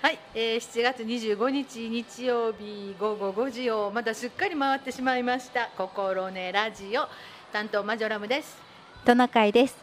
[0.00, 5.70] はい、えー、7月25日日曜日午後5時をまだすっかり回ってしまいました。
[5.76, 7.08] 心根ラジオ
[7.52, 8.56] 担当マジョラムです。
[9.04, 9.76] トナカイです。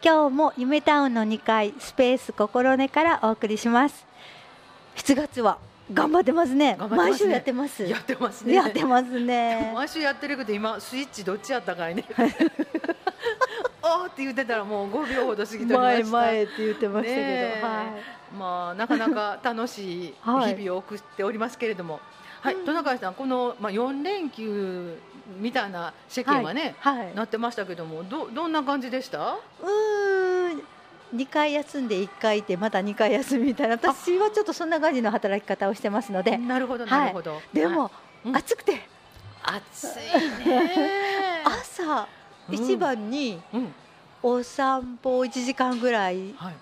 [0.00, 4.06] 今日も夢タウンの2階スペース心根からお送りします。
[4.94, 5.58] 7月は
[5.92, 6.76] 頑張ってますね。
[6.78, 6.96] すね。
[6.96, 7.82] 毎週やってます。
[7.82, 8.54] やってますね。
[8.54, 9.72] やってますね。
[9.74, 12.04] 毎週やってるけど今スイッチどっちやったかいね
[13.82, 16.10] あーって言ってたらもう5秒ほど過ぎてま前した。
[16.16, 17.84] 前って言ってましたけど、は
[18.38, 22.00] まあなかなか楽しいはい日々を送っておりますけれども、
[22.40, 22.64] はい、うん。
[22.66, 24.98] トナカイさんこのまあ4連休
[25.38, 29.34] みたいな世間はね、い、はい、なってましたけどもどどんな感じでした？
[29.34, 30.62] うーん
[31.14, 33.74] 2回休んで1回いてまた2回休みみたいな。
[33.76, 36.36] 私はちょっとそんな感じの働き方をしてますので。
[36.36, 37.00] なるほどはい。
[37.00, 37.40] なるほど。
[37.52, 37.90] でも、は
[38.24, 38.36] いうん。
[38.36, 38.82] 暑くて。
[39.42, 39.84] 暑
[40.44, 41.40] いね。
[41.46, 42.06] 朝
[42.50, 43.74] 一番にうん
[44.22, 46.54] お散歩を1時間ぐらいはい。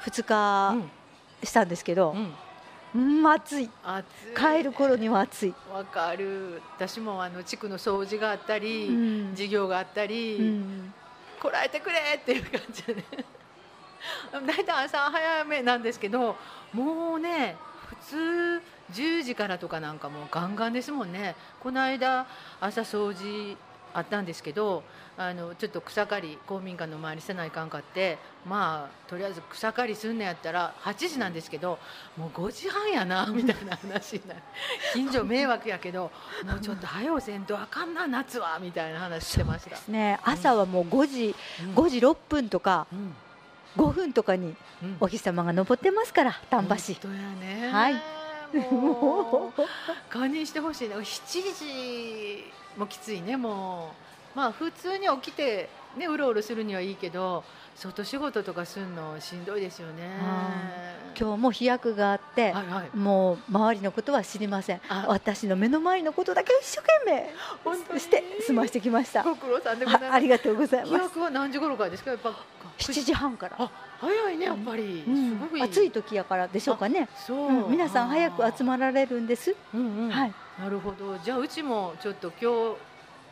[0.00, 0.90] 2うん
[1.42, 2.12] 日したんですけど
[2.94, 3.20] う、ん。
[3.20, 4.08] うん、暑い暑い。
[4.36, 6.60] 帰る頃には暑い、わかる。
[6.76, 10.94] 私もあの地区の掃除があったり、うん授業があったり、うん
[11.40, 13.04] こらえてくれっていう感じでね。
[14.46, 16.36] だいたい朝早めなんですけど、
[16.72, 17.56] もうね
[17.88, 21.34] 普通10時からとかなんかもうガンガンですもんね。
[21.60, 22.26] この間
[22.60, 23.56] 朝掃除
[23.94, 24.82] あったんですけど。
[25.20, 28.16] あのちょっと草刈り公民館の周りせないかんかって
[28.48, 31.78] まあとりあえず草刈りすんのやったら8時なんですけど
[32.16, 34.40] もう5時半やなみたいな話になる。
[34.94, 36.10] 近所迷惑やけど
[36.46, 39.70] もうちょっと早うせんとあかんな夏はみたいな話してました。
[39.70, 40.18] ですね。
[40.22, 41.34] 朝はもう5時
[41.66, 41.74] うん。
[41.74, 43.14] 5時6分とかうん。
[43.76, 44.96] 5分とかにうん。
[45.00, 46.98] お日様が昇ってますから丹波市。
[47.04, 47.68] ね。
[47.70, 47.94] はい。
[48.72, 49.60] もう
[50.10, 50.94] 堪忍してほしいね。
[50.94, 57.42] 7時もきついねもうまあ普通に起きてねうろうろするにはいいけど
[57.76, 61.00] 外仕事とかするのしんどいですよね。
[61.18, 62.96] 今日も飛躍があって、はいはい。
[62.96, 64.80] もう周りのことは知りません。
[64.88, 68.00] あ私の目の前のことだけを一生懸命本当に。
[68.00, 69.24] して済ましてきました。
[69.24, 70.12] ご苦労さんでございます。
[70.12, 71.02] あありがとうござい飛ます。
[71.04, 72.10] 躍は何時頃からですか？
[72.12, 72.30] やっぱ
[72.78, 73.70] 7時半から、あ
[74.00, 75.40] 早いねやっぱり、うん。
[75.40, 75.62] すごい。
[75.62, 77.70] 暑い時やからでしょうかね、そう、うん。
[77.70, 80.10] 皆さん早く集ままられるんです、うんうん。
[80.10, 80.32] はい。
[80.58, 81.18] なるほど。
[81.18, 82.76] じゃあうちもちょっと今日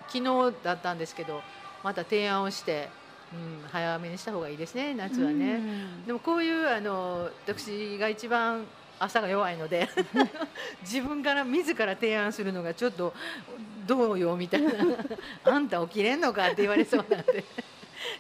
[0.09, 1.43] 昨日だったんですけど
[1.83, 2.89] また提案をして、
[3.33, 6.07] うん、早めにした方がいいですね夏はね、うん。
[6.07, 8.65] でもこういうあの私が一番
[8.99, 9.89] 朝が弱いので
[10.83, 13.15] 自分から自ら提案するのがちょっと
[13.87, 14.71] どうよみたいな。
[15.45, 17.45] あんた起きれんのかって言われそうなんで。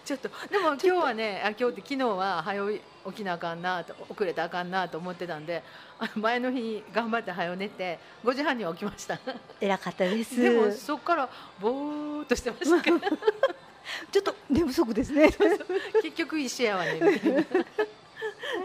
[0.04, 2.70] ちょっとでも今日はねあ今日って昨日は早
[3.10, 5.62] 起きなあかんなと遅れたらあかんなと思ってたんで
[5.98, 9.18] あの 前の日頑張って早寝て5時半には起きました。
[9.60, 10.40] 偉かったです。
[10.40, 11.28] でもそこから
[11.60, 12.82] ぼーっとしてました。
[12.82, 15.30] け どちょっと寝不足ですね。
[16.02, 17.44] 結局一緒やわねみたいな。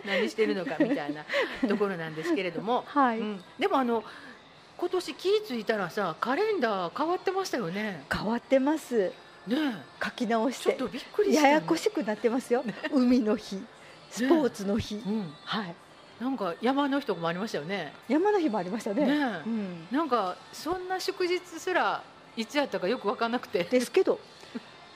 [0.05, 1.25] 何してるのかみたいな
[1.67, 4.03] ところなんですけれども、はい、うん、でもあの
[4.77, 8.03] 今年気ぃ付いたらさカレンダー変わってましたよね。
[8.11, 9.11] 変わってます。
[9.47, 9.57] ね
[10.03, 10.63] 書き直えして。
[10.63, 13.61] ちょっとびっくりしたやのやこしくなってますよ、海の日
[14.13, 15.75] スポーツの日、うん、はい。
[16.21, 17.91] なんか山の日とかもありましたよね。
[18.07, 19.03] 山の日もありましたね。
[19.45, 22.03] うん、なんかそんな祝日すら
[22.37, 23.63] いつやったかよく分かんなくて。
[23.63, 24.19] ですけど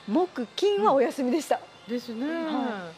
[0.08, 2.28] 木金はお休みでした、ですね。
[2.28, 2.92] は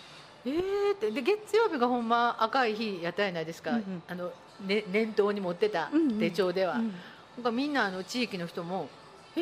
[0.46, 1.12] えーって。
[1.12, 3.72] で月曜日がほんま赤い日やったやないですか。
[3.72, 4.03] うんうん。
[4.08, 4.31] あの
[4.66, 6.75] ね念頭に持ってた手帳では。
[6.75, 6.88] うん。
[7.38, 8.90] なんかみんなあの地域の人も
[9.38, 9.41] え？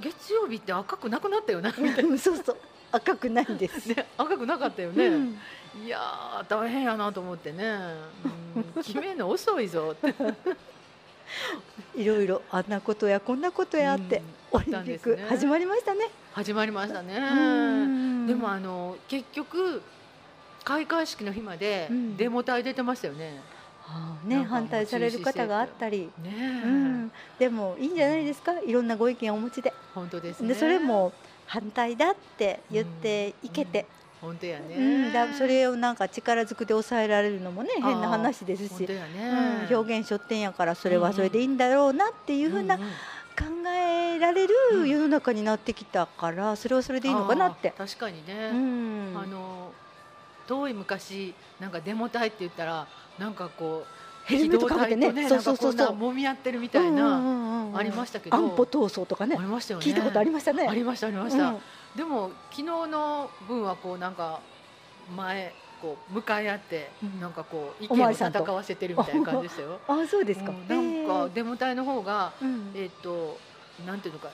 [0.00, 2.56] 月曜日って赤くなくなったよなみたいうんそうそう
[2.92, 5.38] 赤くないんです、な、ね、赤くなかったよね、うん。
[5.84, 7.64] いやー大変やなと思ってね、
[8.76, 9.92] うん、決めるの遅いぞ。
[9.92, 10.14] っ て
[11.94, 18.26] いろいろあんなことやこんなことやって、オリンピック始まりましたね、始まりましたね、うん。
[18.26, 19.82] でもあの結局
[20.64, 22.16] 開会式の日までうん。
[22.16, 23.40] デモ隊出てましたよね、
[24.24, 28.58] ね反対される方があったり、ねえ、うん、でもいいんじゃないですか？
[28.60, 29.72] いろんなご意見をお持ちで。
[29.94, 30.48] 本当ですね。
[30.48, 31.12] でそれも
[31.50, 33.84] 反対だって言っていけて、
[34.20, 35.12] 本当やね、うん。
[35.12, 42.82] だそれをなんか力ずくで抑えられるのもね変な話ですし、本当やうん、ね、表現書店やからそれはそれでいいんだろうなっていうふうな考
[43.76, 44.54] えられる
[44.86, 47.74] 世の中になってきたからそれはそれでいいのかなって。
[47.76, 49.14] 確かにね、うん。
[49.16, 49.72] あの
[50.46, 52.86] 遠い昔なんかデモ隊って言ったら
[53.18, 55.08] なんかこうヘルメットかぶってね。
[55.08, 55.74] 機動隊とそうそうそうそう。
[55.74, 58.36] なんかこんな揉み合ってるみたいな、ありましたけど。
[58.36, 59.36] 安保闘争とかね。
[59.38, 59.86] ありましたよね。
[59.86, 60.66] 聞いたことありましたね。
[60.68, 61.58] ありましたありました、うん。
[61.96, 64.40] でも昨日の分はこうなんか
[65.16, 67.20] 前こう向かい合って、うん。
[67.20, 69.80] なんかこう意お見を戦わせてるみたいな感じでしたよ。
[69.88, 70.68] あそうですか、うん。
[70.68, 72.32] なんかデモ隊の方が
[72.74, 73.38] えっ、と
[73.86, 74.28] なんていうのか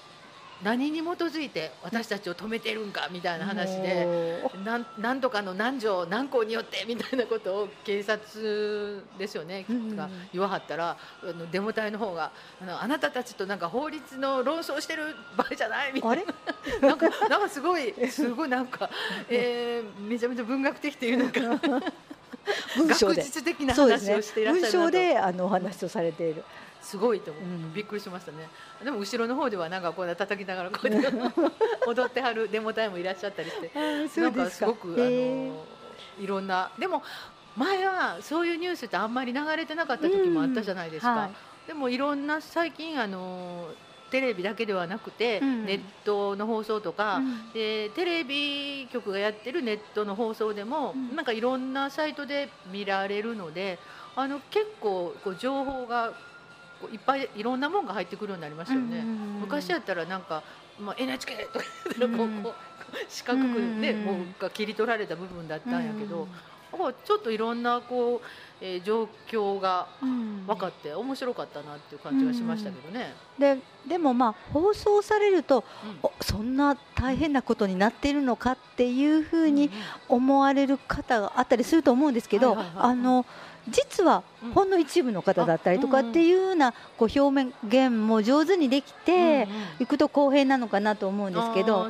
[0.62, 4.64] 何に基づいて私たちを止めてるんかみたいな話でもう。
[4.64, 12.30] なんなんとかの何条何項によってみたいなことを警察ですよね、うんが言わはったらあのデモ隊の方が
[12.60, 16.24] あのあなたたちとなんか法律の論争してる場合じゃないみたいな。
[16.88, 18.90] なんかなんかすごいすごいなんか、
[19.28, 21.92] えー、めちゃめちゃ文学的っていうのか。
[22.76, 23.16] 文章で。
[23.16, 24.90] 学術的な話をしていらっしゃ文章るなと。
[24.90, 26.44] であのお話をされている
[26.86, 27.74] すごいと思う、うん。
[27.74, 28.48] びっくりしましたね。
[28.82, 31.08] でも後ろの方ではなんかこう叩きながらこうやって
[31.84, 35.64] 踊ってはるデモ隊もいらっしゃったりしてなんかすごくあへの
[36.20, 37.02] いろんなでも
[37.56, 41.30] 前はそういうニュースってあんまり流れてなかった時もあったじゃないですか、うんはい。
[41.66, 43.68] でもいろんな最近あの
[44.10, 45.66] テレビだけではなくて、うん。
[45.66, 47.52] ネットの放送とか、うん。
[47.52, 51.16] でテレビ局がやってるネットの放送でも、うん。
[51.16, 53.80] なんかいろんなサイトで見られるので
[54.14, 56.12] あの結構こう情報が
[56.92, 59.02] いっぱいいろんなもんが入ってくるようになりましたよね。
[59.40, 60.42] 昔やったらなんか、
[60.78, 61.64] まあ、NHK とか
[62.44, 62.54] こう、
[63.08, 68.20] 四角くね、うんもうが切り取られた部分だったんやけど、うちょっといろんなこう、
[68.60, 70.46] えー状況がうん。
[70.46, 73.14] 分かって面白かったなっていう感じがしましたけどね。
[73.38, 75.98] ででもまあ放送されるとうん。
[76.02, 79.70] おそんな大変なことになっているのかっていうふうに
[80.08, 83.26] 思われる方があったりすると思うんですけど、あの
[83.68, 84.52] 実はうん。
[84.52, 89.48] ほんの一部の方だったりとかっていうようなこう表現も上手にできて
[89.80, 91.88] いくと公平なのかなと思うんですけあど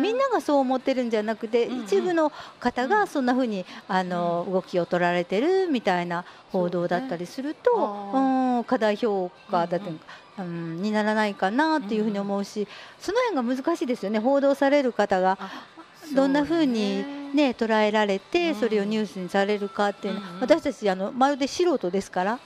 [0.00, 2.30] みんながそう思ってるんじゃなくて、一部の
[2.60, 12.66] 方がそんなふうにあの、う動きを取られてるみたいな報道だったりすると過大評価だって、うんにならないかなっていうふうに思うし、
[12.98, 14.18] その辺が難しいですよね。
[14.18, 15.73] 報道される方があ
[16.12, 17.04] どんなふうに
[17.34, 18.54] ね捉えられて、うん。
[18.56, 20.40] それをニュースにされるかっていうの、うんうん。
[20.40, 22.38] 私たちあのまるで素人ですから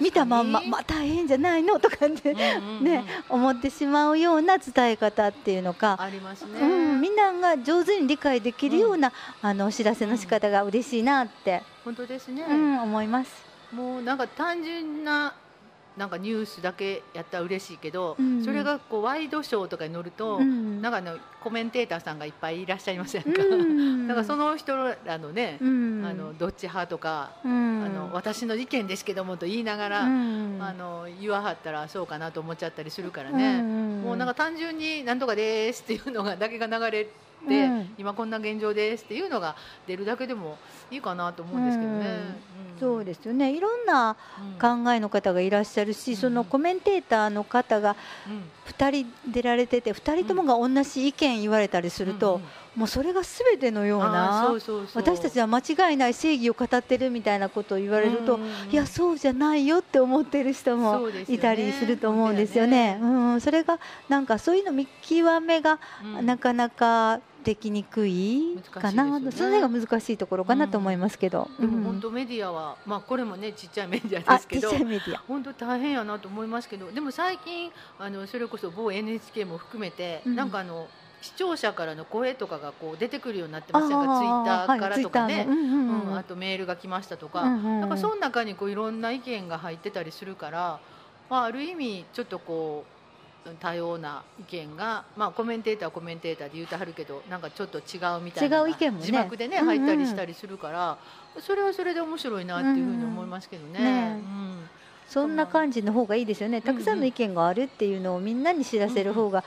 [0.00, 2.84] 見たまんま、まあ、大変じゃないのとかって、うんうんうん。
[2.84, 6.60] ね思ってしまうような伝え方っていうのか、ありますね。
[6.60, 6.64] う
[6.96, 9.12] ん、みんなが上手に理解できるような、
[9.42, 12.44] あのお知らせの仕方が嬉しいなって、本当ですね。
[12.48, 13.50] うん、思います。
[13.72, 15.32] もうなんか単純な
[16.00, 18.42] なんかニュースだけやったら嬉しいけど、うん。
[18.42, 20.80] それがこうワイドショーとかに乗ると、うん。
[20.80, 23.42] なんかあのコメンテーターさんがいっぱいいらっしゃいませんか？
[23.42, 24.06] うん。
[24.08, 24.74] なんかその人
[25.04, 26.02] らのね、うん。
[26.06, 27.84] あのどっち派とか、うん。
[27.84, 30.58] あの私の意見ですけどもと言いながら、うん。
[30.62, 33.60] あの言わはったらそうかなと思っちゃったりするからね。
[33.60, 37.94] んもうなんか単純になんとかですっていうのがだけが流れて、うん。
[37.98, 39.56] 今こんな現状ですっていうのが
[39.86, 40.58] 出るだけでも
[40.90, 42.50] いいかなと思うんですけどね。
[42.78, 43.52] そうですよね。
[43.52, 44.84] いろんなうん。
[44.84, 46.16] 考えの方がいらっしゃるし、うん。
[46.16, 47.96] そのコメンテーターの方が
[48.26, 48.42] うん。
[48.70, 52.40] 2人出られてて2人ともが同じ意見言われたりすると、
[52.76, 54.54] もうそれが全てのような
[54.94, 58.38] 私たちは間違いない正義を語ってるみたいなことを言われると、
[58.70, 62.98] いやそうじゃないよって思ってる人そもいたりすると思うんですよね。
[63.00, 63.78] 本うん、それが
[64.08, 66.26] なんかそういうの見極めがうん。
[66.26, 71.48] なかなかできにくいかな、ねそれが難しいところかなと思いますけど。
[71.58, 71.84] でもうん。
[71.84, 74.70] 本当メディアは、まあこれもねちっちゃいメディアあですけど。
[74.70, 75.18] ちっちゃいメディア。
[75.26, 76.90] 本当大変やなと思いますけど。
[76.92, 80.36] でも最近あのそれこそ某 NHK も含めて、うん。
[80.36, 80.88] なんかあの
[81.22, 83.96] 視聴者からの声とかがこう出てくるようになってませんか？
[83.96, 87.80] ツイッあターからとかね、はいうんうんあとメールが来ましたとか、うんうんうん。
[87.80, 90.80] なんかその中にこういろんな意見が入ってたりするから、
[91.28, 92.99] まあ、ある意味ちょっとこう
[93.58, 99.06] 多様な意見が、まあ、コメンテーターはコメンテーターで言うてはるけどなんかちょっと違うみたいなのが違う意見もね。
[99.06, 99.66] 字幕でねうんうん。
[99.78, 100.98] 入ったりしたりするから、
[101.40, 103.80] それはそれで面白いなっていうふうに思いますけどね。
[103.80, 104.68] ねうん。
[105.08, 106.60] そんな感じの方がいいですよね。
[106.60, 109.42] たくさんの意見があるっていうのをみんなに知らせる方が、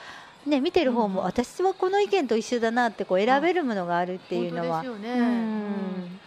[0.45, 1.25] ね、見てる方も、うん。
[1.25, 5.19] うん私はこの意見と一緒だなってこう選べるものがあるっていうのは、ですよね、うん。
[5.19, 6.19] うん。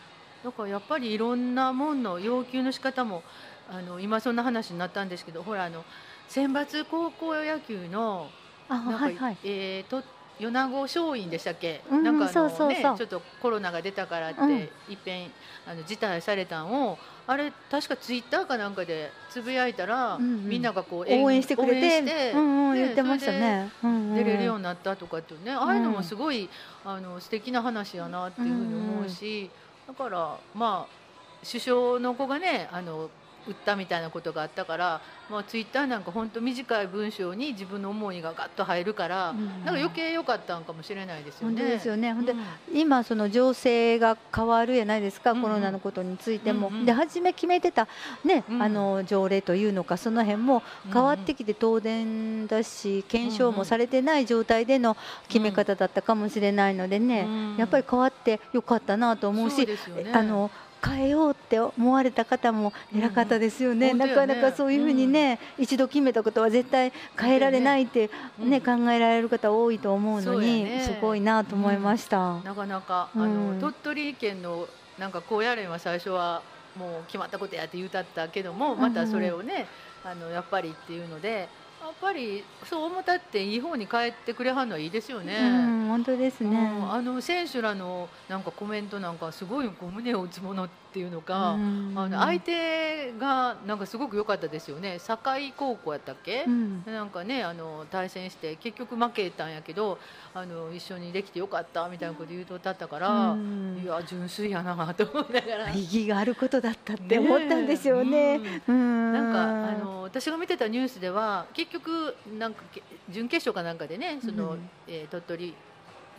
[0.44, 3.24] だからやっぱりいろんなもんの要求の仕方も
[3.68, 5.84] あの今そんな話になったんですけどほらあの
[6.28, 8.28] 選抜高校野球の
[8.68, 9.34] あな。
[9.44, 10.02] えーと
[10.38, 14.50] 米子松陰でしたっけ、うんなんかちょっとコロナが出たからって、うん。
[14.52, 14.60] い
[14.94, 15.30] っぺん
[15.66, 23.70] あの辞退されたんをあれ確かツイッターかなんかでつぶやいたら、みんながこう応援してくれてうんうん、ね言ってましたね。
[24.14, 26.50] 出れるようになったとかっていうね、ああいうのもすごい
[26.84, 29.50] あの素敵な話やなっていうふうに思うし、
[29.88, 33.08] だからまあ首相の子がねあの
[33.48, 35.00] 売ったみたいなことがあったから、
[35.30, 39.46] まあ、ツイッターなんか本当短い文章に自分の思いがガッと入るから、うん。
[39.64, 41.56] なんか余計良かったんかもしれないですよね。
[41.56, 42.12] 本当ですよね。
[42.12, 42.40] ほんで、うん。
[42.72, 45.38] 今その情勢が変わるやないですか、うん。
[45.38, 47.88] うんコロナのことについても、うんうんで初め決めてた
[48.24, 48.62] ね、うん。
[48.62, 50.62] あの条例というのかその辺も
[50.92, 54.96] 変わってきて当然だし、検証もされてない状態での
[55.28, 60.12] 決め方だったかもしれないのでね、うんやっぱり変わってよかったなと思うし、そうね。
[60.12, 60.50] あの
[60.84, 63.98] 変えようって思われた方も偉かったですよね、うん。
[63.98, 72.40] なかなかそういうふうにね、一度決めたことは絶対変えられないって、ね考えられる方多いと思うのにすごいなと思いました。
[72.40, 73.22] なかなか、うん。
[73.22, 74.66] あの鳥取県の
[74.98, 76.42] なんか高野連は最初は
[76.78, 79.66] もう決まったことやって言うたったけどもまたそれをね、
[80.04, 81.48] あのやっぱりっていうので
[81.86, 85.36] やっぱりそう思ったっていい方に帰ってくれはんのはいいですよね。
[85.38, 85.44] う
[85.84, 86.50] ん、本当ですね。
[86.50, 91.92] うんあの選手らのなんかコメントなんかすごいこう胸を打つものっていうのか、うん。
[91.94, 94.98] あの相手がなんかすごく良かったですよね。
[94.98, 96.82] 堺高校やったっけ、うん。
[96.86, 99.98] なんかねあの対戦して結局負けたんやけど
[100.32, 103.78] あの一緒にできてよかったみたいなこと言うとったったから、うん。
[103.84, 105.70] いや純粋やなと思いながら。
[105.70, 108.40] 意義があることだったって思ったんですよね。
[108.66, 109.12] うん。
[109.12, 114.70] なんかあの私が見てたニュースでは結局なんかけ準決勝かなんかでねその、うん。
[114.88, 115.54] えー鳥取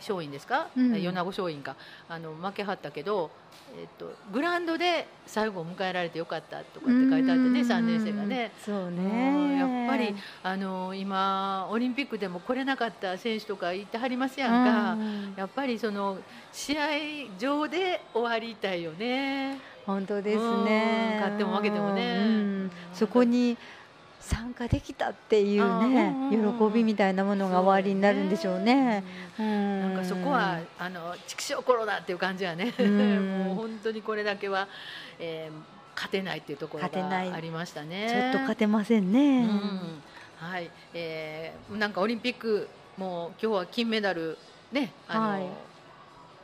[0.00, 1.00] 松陰ですか、うん。
[1.00, 1.76] 米子松陰か。
[2.08, 3.30] あの負けはったけど、
[3.78, 8.52] えっとグラウンドで最後を迎えられてよかったとかって書いてあってね3年生がね。
[8.64, 9.58] そううんね。
[9.58, 15.34] やっぱりあの今オリンピックでも来れなかった選手とかいてはりますやんか、うん。
[15.36, 16.18] やっぱりその
[16.52, 16.82] 試合
[17.38, 19.58] 上で終わりたいよね。
[19.86, 21.12] 本当ですね。
[21.14, 22.18] うん勝っても負けてもね。
[22.18, 22.70] うん。
[22.92, 23.56] そこに
[24.28, 29.02] 参加できたっていうあね喜びみたいなものが終わりになるんでしょうね。
[29.38, 32.74] うんななんかそこはあの畜生コロナっていう感じやね。
[32.78, 34.68] うん もう本当にこれだけは、
[35.18, 38.08] えー勝てないっていうところ勝てないがありましたね。
[38.08, 39.46] ちょっと勝てませんうね。
[39.46, 39.48] ん
[40.36, 44.38] はい、えーなんかオリンピックもう今日は金メダル
[44.70, 45.42] ねあの、はい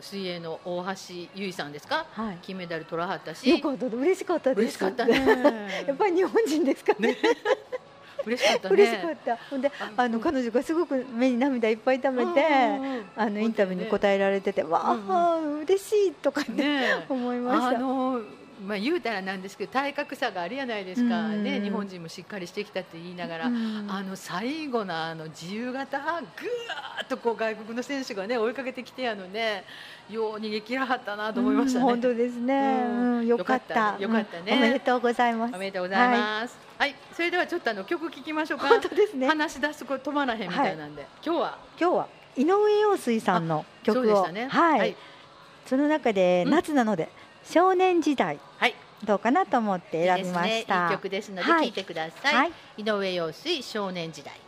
[0.05, 2.07] 水泳の大橋悠依さんですか？
[2.13, 2.39] はい。
[2.43, 4.61] 金メダル取らはったしよかった嬉しかったです。
[4.61, 7.17] 嬉しかったね やっぱり日本人ですかね。
[8.27, 9.37] 嬉しかったね嬉しかった。
[9.51, 12.45] ほんでああの彼女がすごく目に涙いっぱい溜めて。
[13.17, 17.69] あのインタビューに答えられてて、わあ、嬉しいとかってね思いました。
[17.69, 18.21] あの
[18.65, 21.45] まあ言うたらなんですけど体格差があるやないですか、うん。
[21.45, 23.87] ね日本人もしっかりしてきたって言いながら、うん。
[23.89, 29.65] あの最後のあの自由形ぐわーっとこう外国の選手がね追いかけてきてやのね。
[30.11, 31.85] よう逃げ切らはったなと思いましたね。
[31.85, 32.85] うん本当ですね。
[32.87, 33.19] うん。
[33.19, 33.97] うんよかった。
[33.99, 34.53] よかったね。
[34.53, 34.59] うん。
[34.59, 35.55] おめでとうございます。
[35.55, 36.59] おめでとうございます。
[36.77, 38.69] はい、それではちょっとあの曲聴きましょうか。
[38.69, 39.29] 本当ですね。
[39.29, 41.59] 話し出すこ止まらへんみたいなんで、今日は？
[41.81, 44.49] 今日は井上陽水さんの曲を、ね。
[44.49, 44.97] はい、はい、
[45.65, 46.53] その中でうん。
[46.53, 47.09] 夏なので、
[47.45, 48.75] 少年時代はい
[49.05, 50.89] どうかなと思って選びましいいた。
[50.89, 52.35] ですね、いい曲ですのではい聴いてください。
[52.35, 54.44] はい、井上陽水少年時代。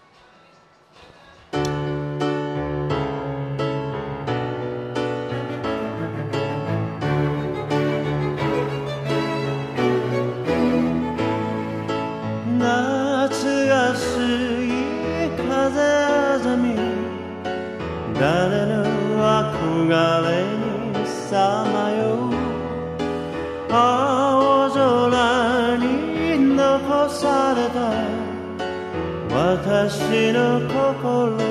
[29.88, 31.46] 私の心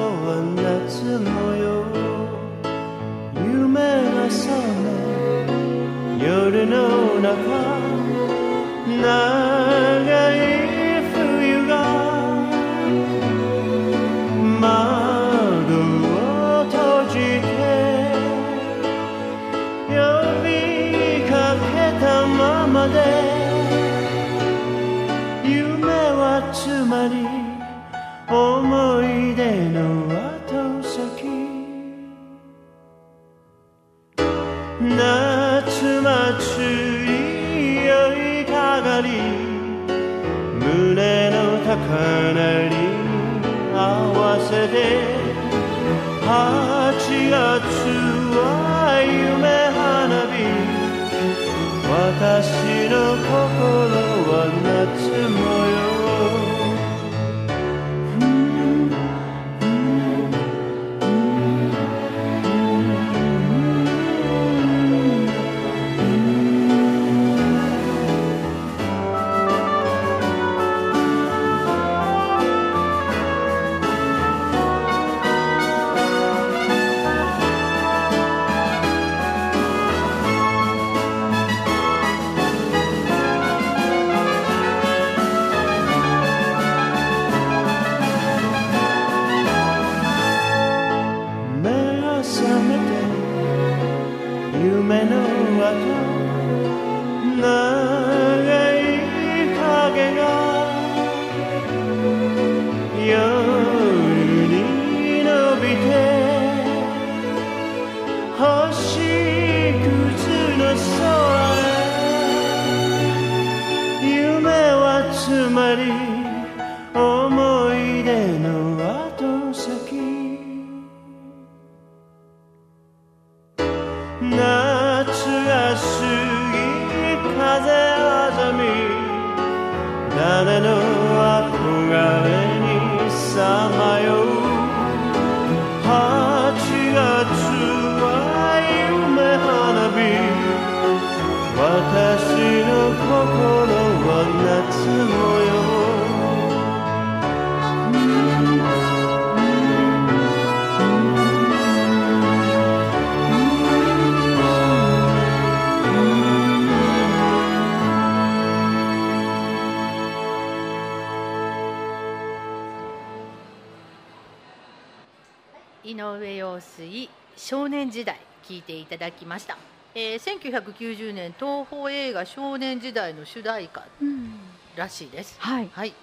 [165.85, 169.55] 井上陽水少年時代聞いていただきました、
[169.93, 174.31] えー、1990年東宝映画少年時代の主題歌うん
[174.75, 175.37] らしいです。
[175.39, 175.69] はい。
[175.71, 175.93] はい。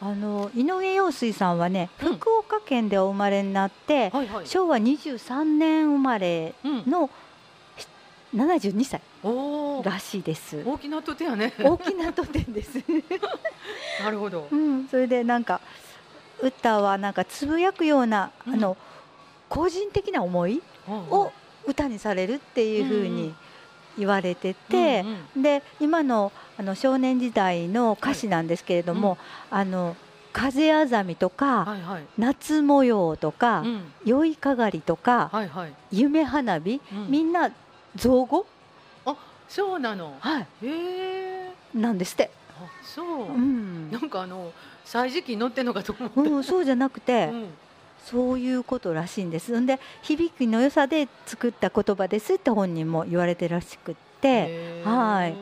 [0.00, 2.16] あの井上陽水さんはね、うん。
[2.16, 4.46] 福岡県でお生まれになって、はいはい。
[4.46, 6.90] 昭和23年生まれうん。
[6.90, 7.08] の
[7.78, 7.86] し
[8.34, 9.00] 72歳
[9.84, 10.62] らしいです。
[10.66, 11.54] 大きなとてやね。
[11.58, 12.78] 大きな都店です。
[14.02, 14.48] なるほど。
[14.50, 15.60] うん、それでなんか
[16.42, 18.54] 歌はなんかつぶやくような、うん。
[18.54, 18.76] あの
[19.52, 21.30] 個人的な思いを
[21.66, 23.34] 歌にされるっていうふうに
[23.98, 25.04] 言われてて、
[25.36, 29.18] で今のあの少年時代の歌詞なんですけれども、
[29.50, 29.94] あの
[30.32, 31.76] 風あざみとか、
[32.16, 33.92] 夏模様とか、うん。
[34.06, 35.30] 酔いかがりとか、
[35.90, 37.10] 夢花火、うん。
[37.10, 37.50] みんな
[37.94, 38.46] 造語、
[39.04, 39.14] あ
[39.46, 40.16] そうなの？
[40.18, 41.52] はい、へえ。
[41.74, 42.30] なんですって。
[42.58, 43.26] あそう。
[43.26, 43.90] うん。
[43.90, 44.50] なんかあの
[44.86, 47.46] 歳時記に載ってんのかと思ったうん、そうじゃなくて、うん
[48.04, 49.58] そういうことらしいんです。
[49.58, 54.82] んで響きの良さで作った言葉ですって本人も言われてらしくって。
[54.84, 55.36] はい。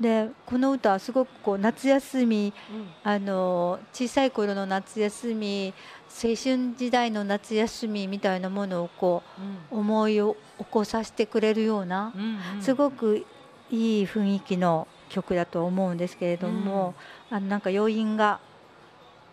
[0.00, 2.86] でこの歌はすごくこう夏休みうん。
[3.02, 5.74] あの小さい頃の夏休み
[6.06, 9.22] 青春時代の夏休みみたいなものをこ
[9.72, 12.62] う思いを起こさせてくれるようなうんうん。
[12.62, 13.24] すごく
[13.70, 16.94] いい雰囲気の曲だと思うんですけれども、
[17.30, 18.40] あのなんか余韻が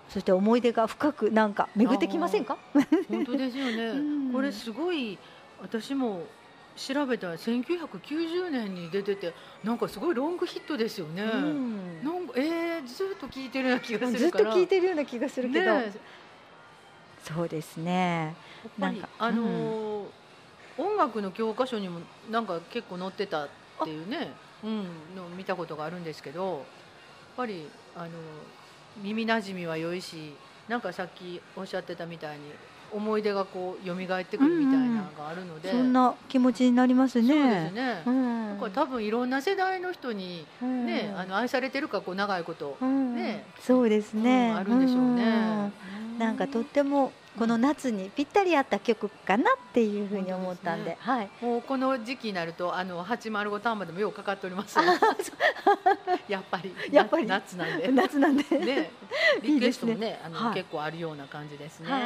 [0.10, 2.58] そして思い出が深くなんか巡ってきませんか？
[3.10, 4.34] 本当ですよね、 うん。
[4.34, 5.18] これすごい
[5.62, 6.24] 私も
[6.76, 12.04] 調べたら1990年に出ててなんかすごいロングヒットですよね、うん。
[12.04, 15.94] なんかえー、ずっと聞いてるような気がすずっと聞いてるような気がするけど、ね
[17.24, 18.36] そうですね。
[18.78, 20.06] なんかあのー
[20.78, 23.50] 音楽の教科書にもなんか結構載ってたっ
[23.84, 24.84] ていうね、うん、
[25.15, 26.63] の見たことがあるんですけどやっ
[27.38, 28.10] ぱりあの
[29.03, 30.34] 耳なじみは良いし
[30.67, 32.43] なんかさっきおっしゃってたみたいに
[32.91, 37.27] 思い出がこう蘇ってくるみたいなのがあるので、そんな気持ちになりますね。
[37.27, 38.49] そうですね、うん。
[38.53, 40.86] だから多分いろんな世代の人にうん。
[40.86, 43.15] ね、あの愛されてるかこう長いこと、うん。
[43.15, 43.43] ね。
[43.60, 45.23] そうですね、うんあるんでしょうね。
[46.13, 46.19] うん。
[46.19, 51.30] なんかとってもこの夏にぴったり合った曲かなっていうふうに思ったんで、はい。
[51.41, 54.86] もうこの時期になるとあの 八丸五丹波でもようかかっておりますよ。
[56.28, 57.88] やっぱりやっぱりな夏なんで。
[57.89, 58.43] 夏なんで。
[58.60, 58.91] ね、
[59.43, 61.91] リクエストもいいねあの、はい結構あるような感じですね。
[61.91, 62.04] はい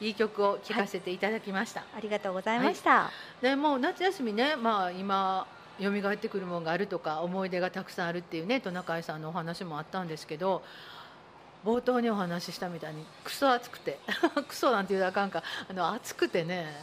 [0.00, 1.82] うん、いい曲を聴かせていただきました。
[1.96, 3.10] ありがとうございました。
[3.40, 5.46] でもう夏休みね、まあ今
[5.80, 10.62] 蘇ってくるものがあるとか思い出がたくさんあるっていうねトナカイさんのお話もあったんですけど
[11.66, 13.98] 冒頭にお話ししたみたいにクソ暑くて。
[14.46, 15.42] クソなんて言うとあかんか。
[15.68, 16.80] あの暑くてね。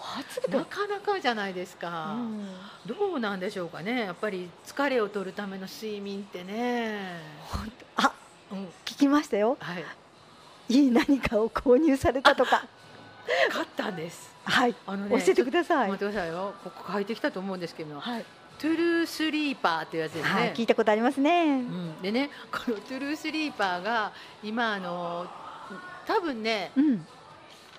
[0.49, 2.47] なかなかじゃないですか、うん。
[2.85, 4.01] どうなんでしょうかね。
[4.01, 8.13] やっぱり疲れを取るための睡眠ってね、本当あ、
[8.51, 8.65] うん。
[8.83, 9.55] 聞きましたよ。
[9.61, 9.85] はい、
[10.67, 12.65] いい何かを購入されたとか。
[13.49, 14.33] 買ったんです。
[14.43, 14.75] はい。
[14.85, 15.89] あの教えてください。
[15.91, 16.53] 待ってくださいよ。
[16.61, 18.25] ここ書いてきたと思うんですけど、はい。
[18.59, 21.43] トゥルースリーパーっていうやつですね、はい、聞いたことありますね。
[21.43, 24.11] うん、でねこのトゥルースリーパーが
[24.43, 25.27] 今あの
[26.05, 27.05] 多分ね、うん。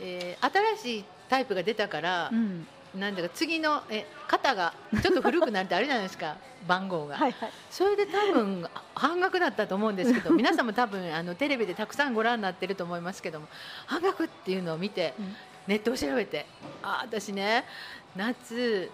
[0.00, 2.66] えー新しいタイプが出たからう、ん。
[2.94, 6.36] なんだか次のえ型がちょっと古くなるってあるじゃないですか
[6.68, 7.50] 番号が、はいはい。
[7.70, 13.48] それで多分半額だったと思うんですけど 皆さんも多分あのテレビでたくさんご覧になってると思いますけども
[13.86, 16.46] 半額っていうのを見て、うんネットを調べて
[16.82, 17.64] あ私ね
[18.14, 18.90] 夏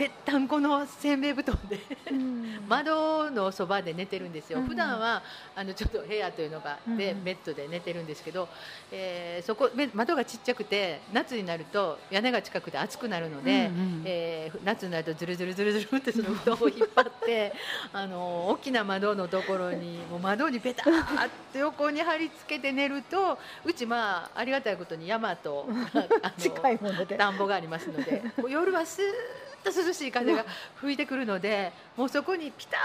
[0.00, 1.78] ぺったんこのせんべい布団で
[2.10, 2.60] うん。
[2.66, 4.66] 窓のそばで寝てるんですよ、うん。
[4.66, 5.22] 普段は
[5.54, 7.22] あのちょっと部屋というのがで、うん。
[7.22, 8.48] ベッドで寝てるんですけど、
[8.90, 17.52] えーそこめ窓がちっちゃくて夏になると屋根が近くて暑くなるので、うんうんえー夏になるとずるずるずるずるってその布団を引っ張って
[17.92, 27.16] あの大きな窓のところにもう窓にペターって横に貼り付けて寝るとうちまあありがたいことに山とあの 近いもので。
[27.16, 30.44] 田んぼがありますので夜はスーッと涼しい風が
[30.76, 32.76] 吹いてくるのでもうそこにピタ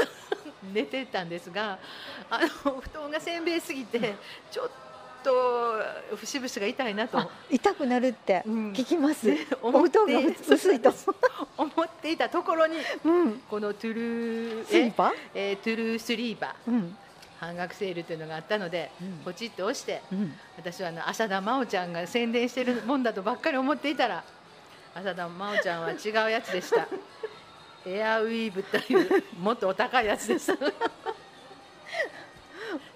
[0.00, 0.12] ーッと
[0.72, 1.78] 寝てたんですが
[2.30, 4.14] あの布団がせんべいすぎて
[4.50, 4.70] ちょっ
[5.24, 7.18] と節々が痛いなと。
[7.18, 8.72] あ痛くなるってうん。
[8.72, 10.94] 聞きます、ねお思って布団が薄いと、
[11.56, 16.70] 思っていたところにうん、このトゥルースリーパー、えートゥルースリーバー。
[16.70, 16.96] うん。
[17.40, 19.18] 半額セールというのがあったので、うん。
[19.24, 24.22] ポチッと押してうん、私はあの浅田真央ちゃんが宣伝してるもんだとばっかり思っていたら
[24.94, 25.94] 浅田真央ちゃんは違
[26.26, 26.86] うやつでした。
[27.86, 30.54] エアウィーブというもっとお高いやつでした。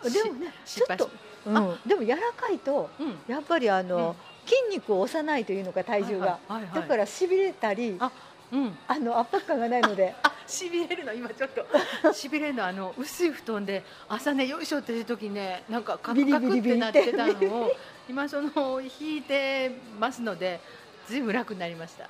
[0.08, 1.10] でもねちょっと、
[1.44, 3.18] うん、でも柔らかいとうん。
[3.26, 4.14] やっぱりあの、うん。
[4.48, 6.82] 筋肉を押さないというのか体重が、はいはいはいはい。
[6.82, 8.10] だからしびれたりあ
[8.50, 8.78] うん。
[8.86, 10.14] あの圧迫感がないので。
[10.22, 11.66] あしびれるの今ちょっと。
[12.12, 17.32] しびれるのあの薄い布団で朝ねよいしょっていう時ねなんかカクカクってなってたの
[17.64, 17.72] を
[18.08, 20.60] 今その引いてますので
[21.08, 22.04] ずいぶん楽になりました。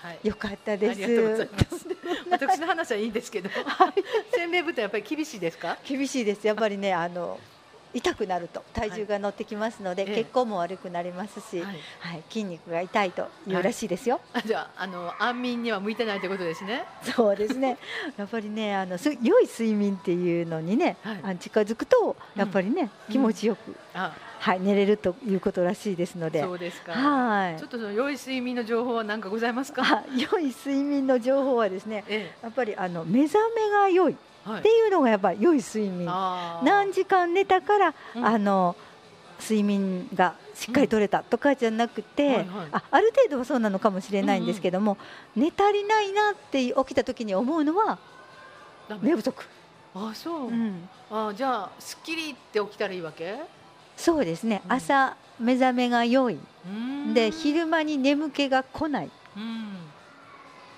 [0.00, 0.18] はい。
[0.22, 1.48] よかったです。
[1.52, 1.86] ます。
[2.30, 3.50] 私の話はいいんですけど、
[4.32, 5.76] せんべい豚やっぱり厳しいですか？
[5.84, 6.46] 厳しいです。
[6.46, 7.38] やっぱりねあの
[7.94, 11.66] 痛くなると体重が乗ってきますので、ええ血行も悪くなりますし、は
[12.00, 12.18] はい。
[12.18, 16.84] い筋肉が痛いというらしいですよ、あじゃああの安眠には向いてないということですね。
[17.02, 17.78] そうですね。
[18.16, 21.20] やっぱりねあのす良い睡眠っていうのにね、はい。
[21.22, 26.42] あの近づくとうんやっぱりね、気持ちよく、あ、はい寝れるということらしいですので。
[26.42, 26.92] そうですか。
[26.92, 27.56] はい。
[27.58, 29.82] ちょっとその良い睡眠の情報は何かございますか？
[29.82, 34.68] あ良い睡眠の情報はですねえやっぱりあの目覚めが良いっえ、はいて。
[34.68, 36.08] いうのがやっぱり良い睡眠。
[36.08, 38.24] あー何時間寝たから、うん。
[38.26, 38.76] あの
[39.40, 42.46] 睡眠がしっかり取れたとかじゃなくて、はいはい。
[42.72, 44.96] あある程度はそうなのかもしれないんですけども、
[45.36, 47.98] 寝足りないなって起きた時に思うのは
[49.02, 49.44] 寝不足、
[49.94, 50.48] あ、そう。
[50.48, 50.88] うん。
[51.10, 53.36] あ、じゃあすっきりって起きたらいいわけ？
[53.98, 54.72] そうですね、うん。
[54.72, 56.38] 朝目覚めが良い、
[57.12, 59.10] で昼間に眠気が来ない。
[59.36, 59.74] うん。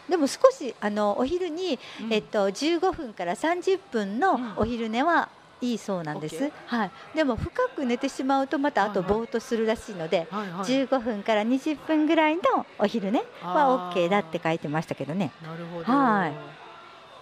[0.09, 2.13] でも少しあのお昼に、うん。
[2.13, 4.53] えっと、15分から30分のうん。
[4.57, 5.29] お昼寝は
[5.61, 10.65] いいそうなんです、はい、でも深く寝てしまうとまたあとぼーっとするらしいので、はいはい。
[10.65, 12.43] 15分から20分ぐらいの
[12.79, 15.31] お昼寝は OK だって書いてましたけどね。
[15.43, 15.85] なるほど。
[15.85, 16.60] はい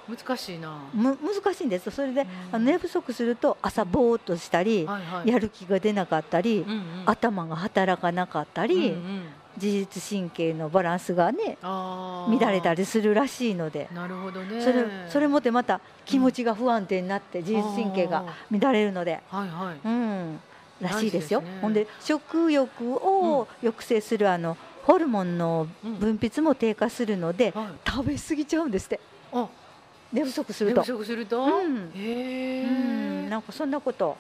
[0.09, 0.79] 難しいな。
[0.95, 5.29] む難しいんですそれで、うん寝不足すると朝ぼーっとしたり、はいはい。
[5.29, 6.83] やる気が出なかったり、うんうん。
[7.07, 9.23] 頭が働かなかったり、うんうん
[9.61, 14.63] 自律神経のバランスがね乱れたりするらしいので、なるほどね。
[14.63, 19.81] それそれもってまた気持ちが不安定になって自律神経が乱れるので、はいはい。
[19.85, 20.41] うん、
[20.81, 21.41] らしいですよ。
[21.41, 27.67] ねほんで食欲を抑制するあのホルモンの分泌も低下するので、はい。
[27.85, 29.01] 食べ過ぎちゃうんですって
[29.33, 29.49] あ、
[30.13, 30.93] 寝不足すると寝不。
[30.99, 31.45] 足すると？
[31.45, 32.65] うんへえ。
[32.65, 32.69] う
[33.27, 34.17] ん、なんかそんなこと。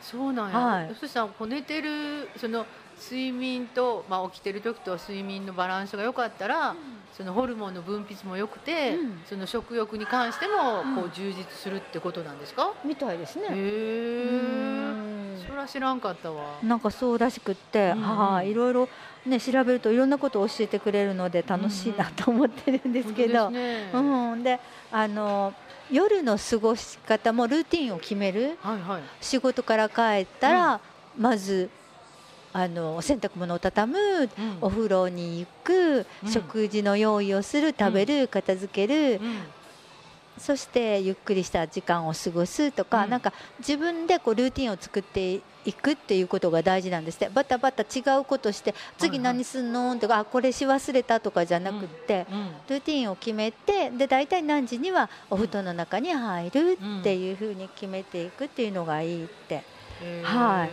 [0.00, 0.58] そうなんや。
[0.58, 2.66] はいそしたらこう寝てるその
[3.00, 6.76] 睡眠とまあ起きてる時と睡眠のバランスが良かったら、
[7.16, 12.72] そのホルモンの分泌も良くて、うんその食欲に関してもこううん充実するってことなんですか？
[12.84, 13.44] みたいですね。
[13.44, 15.11] へえ。
[15.52, 16.58] うんそら知らんかったわ。
[16.62, 17.98] なんかそうらしくって、うん。
[17.98, 18.88] うんはい、いろいろ
[19.26, 24.00] ね調べるといろんなことを教えてくれるので楽しいなと思ってるんですけど、本当ですね。
[24.00, 24.60] うん、で
[24.90, 25.54] あの
[25.90, 29.02] 夜の過ごし方もルーティンを決めるはいはい。
[29.20, 30.80] 仕事から帰ったら、
[31.18, 31.68] まず
[32.54, 34.28] あの洗濯物を畳むうん。
[34.62, 36.30] お風呂に行く、うん。
[36.30, 39.38] 食事の用意をする食べる、片付ける、うん
[40.38, 43.10] そしてゆっくりした時間を過ごすとか、うん。
[43.10, 47.28] なんか自分でこうルーティンを作っていくっていうことが大事なんですって。
[47.28, 59.62] バタバタ違うことして次何すんのとかあこれし忘れたとかじゃなくって、うんルーティンを決めてで大体何時にはお布団の中に入るっていうふうに決めていくっていうのがいいって。
[60.22, 60.68] は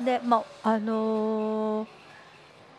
[0.00, 0.04] い。
[0.04, 2.02] でまああのー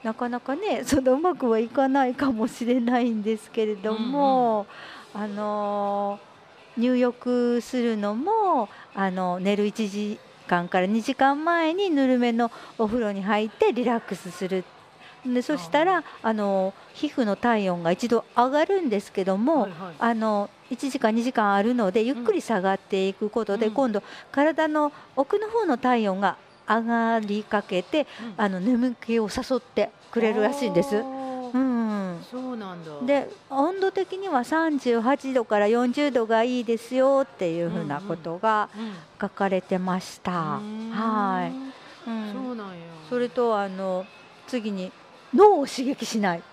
[0.03, 4.67] なかなかねそのうまくはいかないかもしれないんですけれども、
[5.13, 6.33] あのー
[6.77, 14.65] 入浴するのもあの寝る1時間から2時間前にぬるめのお風呂に入ってリラックスする。
[15.25, 19.95] でそしたらあの皮膚の体温が一度上がるんですけども、はいはい。
[19.99, 23.73] あの1時間2時間あるのでゆっくり下がっていくことで、うん。
[23.73, 28.43] 今度体の奥の方の体温が上がりかけて、うん。
[28.43, 30.95] あの眠気を誘ってくれるらしいんです。
[31.53, 31.63] あうー
[32.19, 32.91] ん、そうなんだ。
[33.05, 40.31] で温度的には38度から40度がいいですよっていうふうなことがうん、書かれてました。
[40.31, 41.49] は
[42.07, 42.73] い、うんそうなんや。
[43.09, 44.05] それとあの
[44.47, 44.91] 次に
[45.33, 46.43] 脳を刺激しない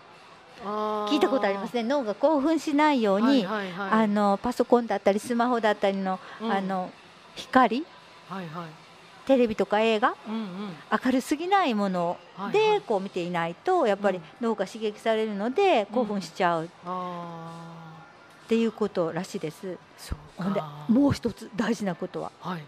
[0.65, 1.83] 聞いたことありますね。
[1.83, 6.91] ね脳が興奮しないように、はいはいはい、あのパソコンだったりスマホだったりの,、うんあの
[7.35, 7.85] 光？
[8.29, 8.80] はいはい。
[9.31, 10.49] テレビとか映画うんうん。
[11.05, 12.19] 明るすぎないもの
[12.53, 14.25] でこう見ていないとやっぱりうん。
[14.41, 17.87] 脳が刺激されるので興奮しちゃう、あ
[18.45, 19.69] っていうことらしいです。
[19.69, 19.79] で
[20.37, 20.85] か。
[20.89, 22.33] もう一つ大事なことは。
[22.41, 22.63] はい。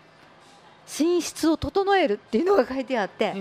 [1.01, 3.35] 寝室を整えるっていうのが書いてあって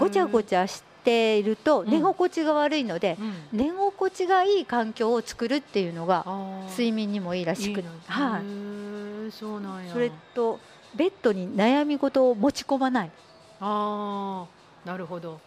[0.00, 1.90] ごちゃごちちゃしているとうん。
[1.90, 3.16] 寝心地が悪いので、
[3.52, 3.58] うん。
[3.58, 6.26] 寝心地がいい環境を作るっていうのが
[6.70, 7.92] 睡眠にもいいらしくいいの。
[8.08, 9.92] はい、そうなんや。
[9.92, 10.58] それと
[10.96, 13.10] ベッドに悩み事を持ち込まない、
[13.60, 14.46] あ
[14.84, 15.40] あなるほど。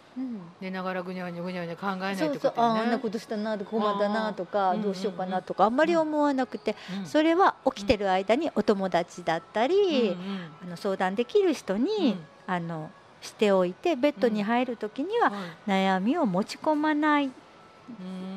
[0.60, 10.16] 寝ながらぐにゃぐにゃぐにゃぐにゃ考えないってそうそうことよねああんなことしたな困ったなとあかーどうしようかなとかあんまり思わなくてうんそれは起きてる間にお友達だったり、うんうん
[10.64, 17.32] あの相談できる人に、あのしておいてベッドに入る時にははい悩みを持ち込まない、うん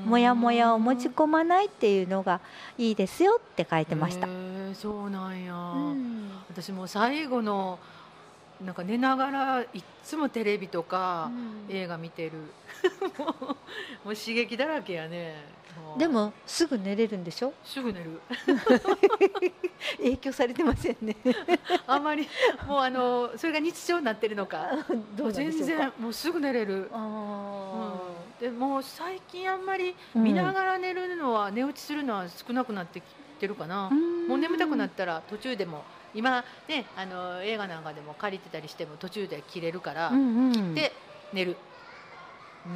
[0.06, 2.40] もやもやを持ち込まないっていうのが
[2.78, 4.28] いいですよって書いてました。
[4.74, 6.30] そうなんや、うん。
[6.50, 7.80] 私もう最後の
[8.64, 11.32] なんか寝ながらいっつもテレビとか
[11.70, 12.32] 映画見てる。
[13.18, 13.44] もう
[14.06, 15.62] もう刺激だらけやね。
[15.98, 17.54] でもすぐ寝れるんでしょ？
[17.64, 18.22] すぐ寝る。
[19.98, 21.16] 影響されてませんね。
[21.88, 22.28] あんまり
[22.68, 24.68] もうあのそれが日常になってるのか。
[25.16, 27.91] どう全然もうすぐ寝れる、あうん、
[28.42, 30.24] でもう最近あんまりうん。
[30.24, 33.04] 見ながら寝るのは、寝落ちするのは少なくなってき
[33.40, 40.76] てるかな、ーもう眠たくなったら途中でも今ねあの映画なんかでも借りてたりしても途中で切れるから、うんうん。
[40.76, 40.92] で
[41.32, 41.56] 寝る、
[42.66, 42.76] うん、っ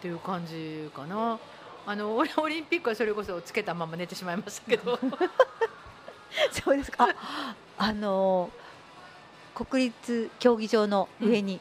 [0.00, 1.38] ていう感じかな。
[1.86, 4.98] あの俺オリンピックはそれこそつけたまま寝てしまいましたけど。
[6.52, 7.08] そうですか。
[7.10, 8.64] ああのー
[9.54, 11.60] 国立競技場の上に、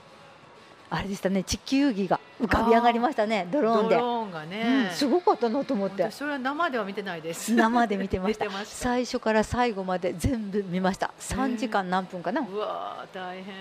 [0.95, 1.43] あれでしたね。
[1.43, 3.47] 地球儀が浮かび上がりましたね。
[3.51, 3.95] ドローンで。
[3.95, 6.03] ドローンがうねん、すごかったなと思って。
[6.03, 7.51] 私それは生では見てないです。
[7.51, 8.45] 生で見てました。
[8.45, 8.75] 見てました。
[8.75, 11.11] 最初から最後まで全部見ました。
[11.19, 12.41] 3時間何分かな。
[12.41, 13.55] うわー大変。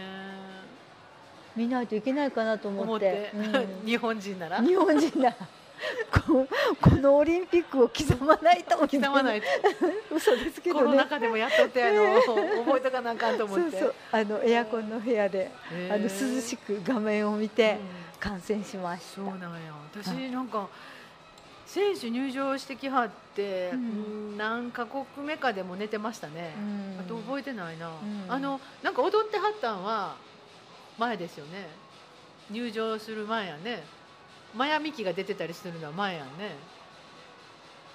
[1.57, 3.31] 見ないといけないかなと思って。
[3.33, 3.66] て、うん。
[3.88, 4.61] 日本人なら。
[4.61, 5.47] 日本人だこ
[6.81, 9.42] このオリンピックを刻まないと刻まないい
[10.14, 12.21] 嘘ですけコロどねナ禍でもやっとってあの
[12.64, 13.71] 覚えとかなあかんと思って。
[13.71, 13.95] そうそう。
[14.12, 15.51] あのエアコンの部屋で
[15.90, 17.79] あの涼しく画面を見て
[18.21, 19.16] 観戦しました。
[19.16, 19.73] そうなんや。
[19.92, 20.68] 私なんか
[21.66, 23.79] 選手入場してきはって、うん。
[23.79, 23.83] う
[24.35, 27.01] ん何カ国目かでも寝てましたね、うん。
[27.01, 27.92] あと覚えてないな、ん。
[28.29, 30.14] あのなんか踊ってはったんは
[30.99, 31.68] 前ですよね。
[32.51, 33.83] 入場する前やね
[34.55, 36.57] マヤミキが出てたりするのは前やんね。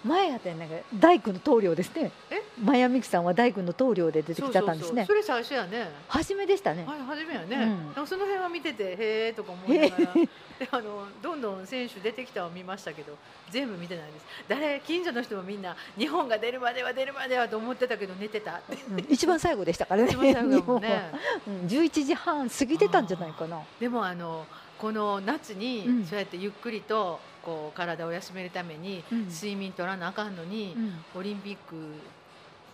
[0.04, 2.41] 前やったらなんか大工の棟梁ですねえ？
[2.63, 5.06] マヤミキさんは大工の棟梁で出てきちゃったんですね。
[5.06, 5.43] そうそうそう。
[5.43, 5.89] それ最初やね。
[6.08, 6.86] 初めでしたね。
[6.86, 7.93] はい初めやね、うん。
[7.93, 10.13] でもその辺は見ててへえとか思いながら。
[10.13, 13.15] であのどんどん選手出てきたのを見ましたけど
[13.52, 14.26] 全部見てないです。
[14.48, 19.00] 誰近所の人もみんな日本が出るまでは出るまではと思ってたけど寝てたうん。
[19.10, 20.10] 一番最後でしたからね。
[20.10, 21.12] 一番最後だもんね。
[21.48, 21.54] うん。
[21.67, 23.62] 11時半過ぎてたんじゃないかな。
[23.80, 24.46] でもあの
[24.79, 26.05] この夏にうん。
[26.05, 29.27] そうやってゆっくりとこう体を休めるためにうん。
[29.29, 30.93] 睡眠取らなあかんのに、うん。
[31.19, 31.75] オリンピック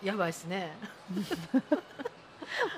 [0.04, 0.74] やばいっすね。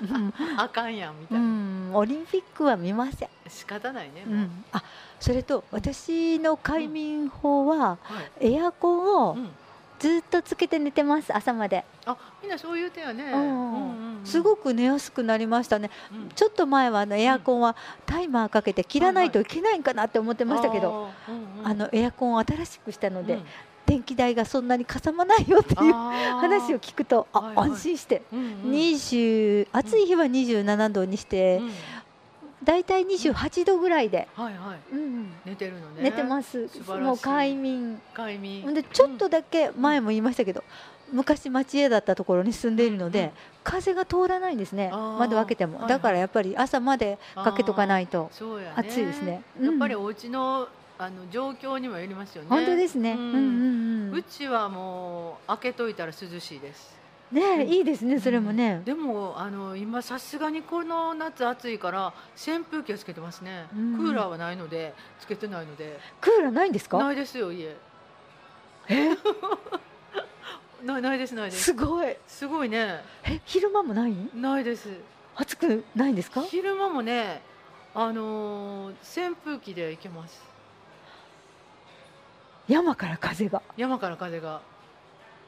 [0.02, 0.32] うん。
[0.58, 1.94] あかんやんみたういな、ん。
[1.94, 3.28] オリンピックは見ません。
[3.48, 4.34] 仕方ないね、もう。
[4.34, 4.82] うん、あ
[5.20, 8.54] それと私の快眠法ははい。
[8.54, 9.50] エアコンをうん、
[9.98, 13.32] ずっとつけて寝てます朝まで、あみんなそういう手やね、
[14.24, 15.90] すごく寝やすくなりましたね。
[16.12, 16.28] うん。
[16.28, 17.74] ちょっと前はあのエアコンは
[18.06, 21.66] タイマーかけて切らないといけないんかなって思ってましたけど、あーうんうん。
[21.66, 23.44] あのエアコンを新しくしたので、うん。
[23.86, 27.70] 電気代がそんなにかさまないよっていう話を聞くとあ、はいはい。
[27.70, 28.70] 安心して、うんうん。
[28.72, 31.70] 20暑い日は27度にして、うん。
[32.64, 34.94] だいたい28度ぐらいで、はいはい。
[34.94, 36.02] うん寝てるのね。
[36.02, 36.68] 寝てます。
[36.88, 38.00] もう快眠。
[38.12, 38.72] 快眠。
[38.74, 40.64] でちょっとだけ前も言いましたけど、
[41.12, 43.30] 昔町家だったところに住んでいるので、うん
[43.66, 44.92] 風が通らないんですね。
[44.92, 48.30] 窓開けても、だからやっぱり朝までかけとかないと
[48.76, 49.42] 暑いですね。
[49.60, 52.48] やっぱりうんお家のあの状況にもよりますよね。
[52.48, 54.18] 本当ですね、ううんんうんうん。
[54.18, 56.96] うちはもう開けといたら涼しいです。
[57.32, 57.68] ねえうん。
[57.70, 63.96] いいですねそれもね、でもあの今さすがにこの夏暑いから扇風機をつけてますね、うん。
[63.98, 65.98] クーラーはないのでつけてないので。
[66.20, 66.98] クーラーないんですか？
[66.98, 67.74] ないですよ家
[70.86, 71.64] ないないですないです。
[71.64, 72.16] すごい。
[72.26, 73.00] すごいね。
[73.24, 74.14] え昼間もない？
[74.34, 74.88] ないです。
[75.34, 76.42] 暑くないんですか？
[76.42, 77.42] 昼間もね
[77.94, 80.42] あのー扇風機で行けます。
[82.68, 83.62] 山から風が。
[83.76, 84.60] 山から風が。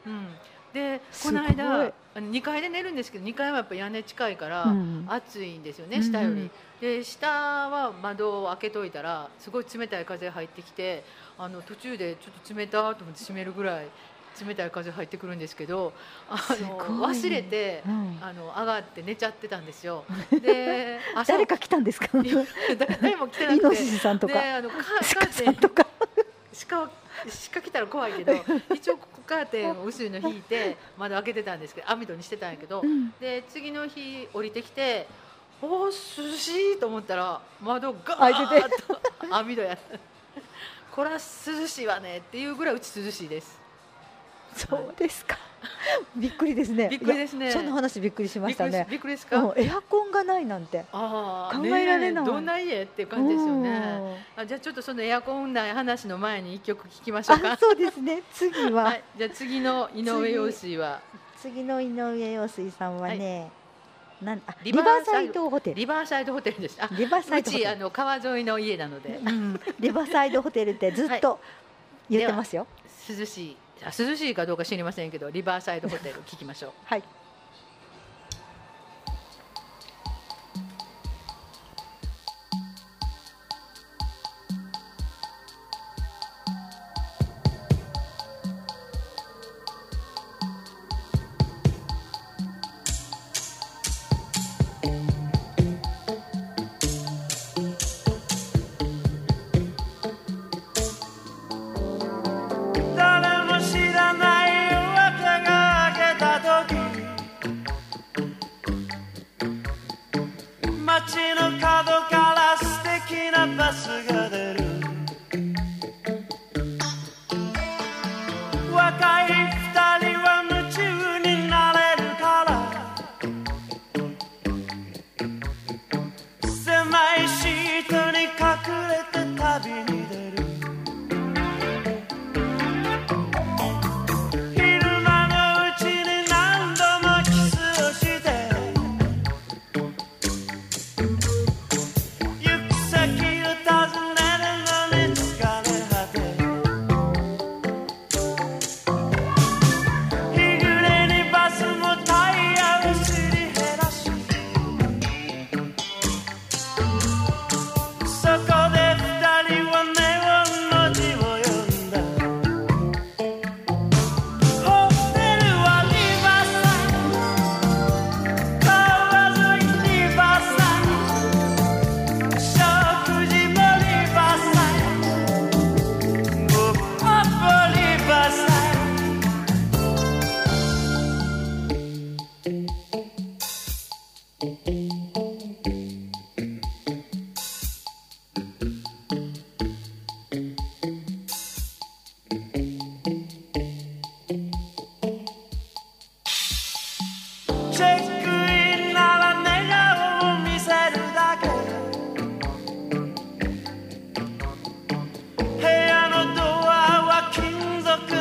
[0.07, 0.27] うん。
[0.72, 1.81] でこの間
[2.14, 5.05] あの2階で寝るんですけど2階はやっぱ屋根近いから、うん。
[5.09, 7.27] 暑いんですようんね下より、で下
[7.70, 11.05] は窓を開けといたらすごい冷たい風入ってきて
[11.38, 13.87] あの途中でちょっと冷たと思って閉めるぐらい
[14.46, 15.92] 冷たい風入ってくるんですけど
[16.29, 18.18] あすの忘れて、うん。
[18.22, 20.05] あの上がって寝ちゃってたんですよ。
[20.40, 21.33] で朝。
[21.33, 22.09] 誰か来たんですか？
[22.12, 24.35] 誰誰も来てなイノくてシシさんとか。
[24.35, 24.77] であのか。
[24.77, 24.83] カ
[25.20, 25.87] 鹿ーテンとか
[26.68, 26.90] 鹿
[27.55, 28.33] 鹿来たら怖いけど
[28.74, 33.12] 一応カーテンを薄いの引いて窓開けてたんですけど網戸にしてたんやけど、うん。
[33.20, 35.07] で次の日降りてきて
[35.61, 38.62] おー涼しいと思ったら窓ガ開いーて。
[38.62, 39.98] ッと網戸やった。
[40.90, 43.57] これは涼しいわねっていうぐらいうち涼しいです
[44.56, 45.38] そうですか。
[46.16, 46.88] びっくりですね。
[46.88, 47.50] びっくりですね。
[47.50, 48.87] その話びっくりしまししたね。
[48.88, 50.84] びっくりですか、うんエアコンがないなんて。
[50.92, 52.24] ああ考えられない。
[52.24, 54.24] どんな家っていう感じですよね。
[54.37, 58.22] あじゃあちょっとそのエアコンない話の前に一曲聴きましょうあか、そうですね。
[58.32, 61.00] 次は、はい、じゃあ次の井上陽水は。
[61.40, 61.62] 次。
[61.62, 63.50] の井上陽水さんはね、
[64.20, 65.76] なんあリリババーサイドドホテル。
[65.76, 66.76] リバーサイドホテルです。
[66.80, 69.20] あリバーサイうドあの川沿いの家なので。
[69.24, 71.38] うん、リバーサイドホテルってずっと
[72.11, 72.66] 言ってますよ。
[73.08, 73.56] 涼しい。
[73.56, 77.02] あ涼しいかどうか知りませんけどリバーサイドホテル聞きましょうはい。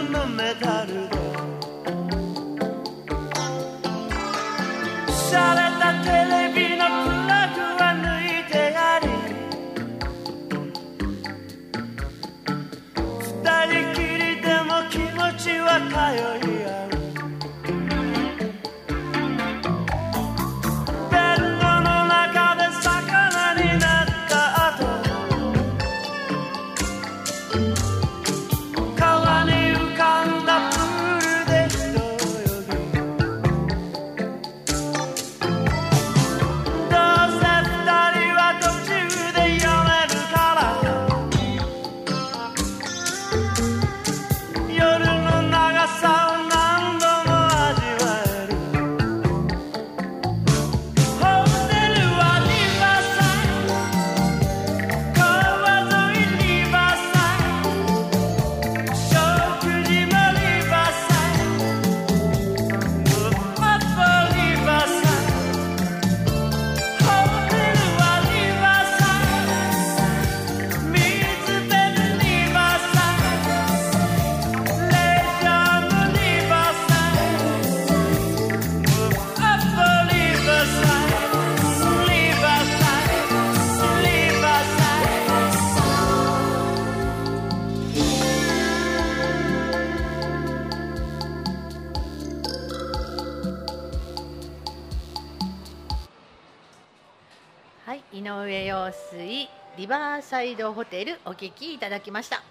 [0.07, 1.26] 金属の
[99.87, 102.43] リバーサイドホテルお聞きいただきました。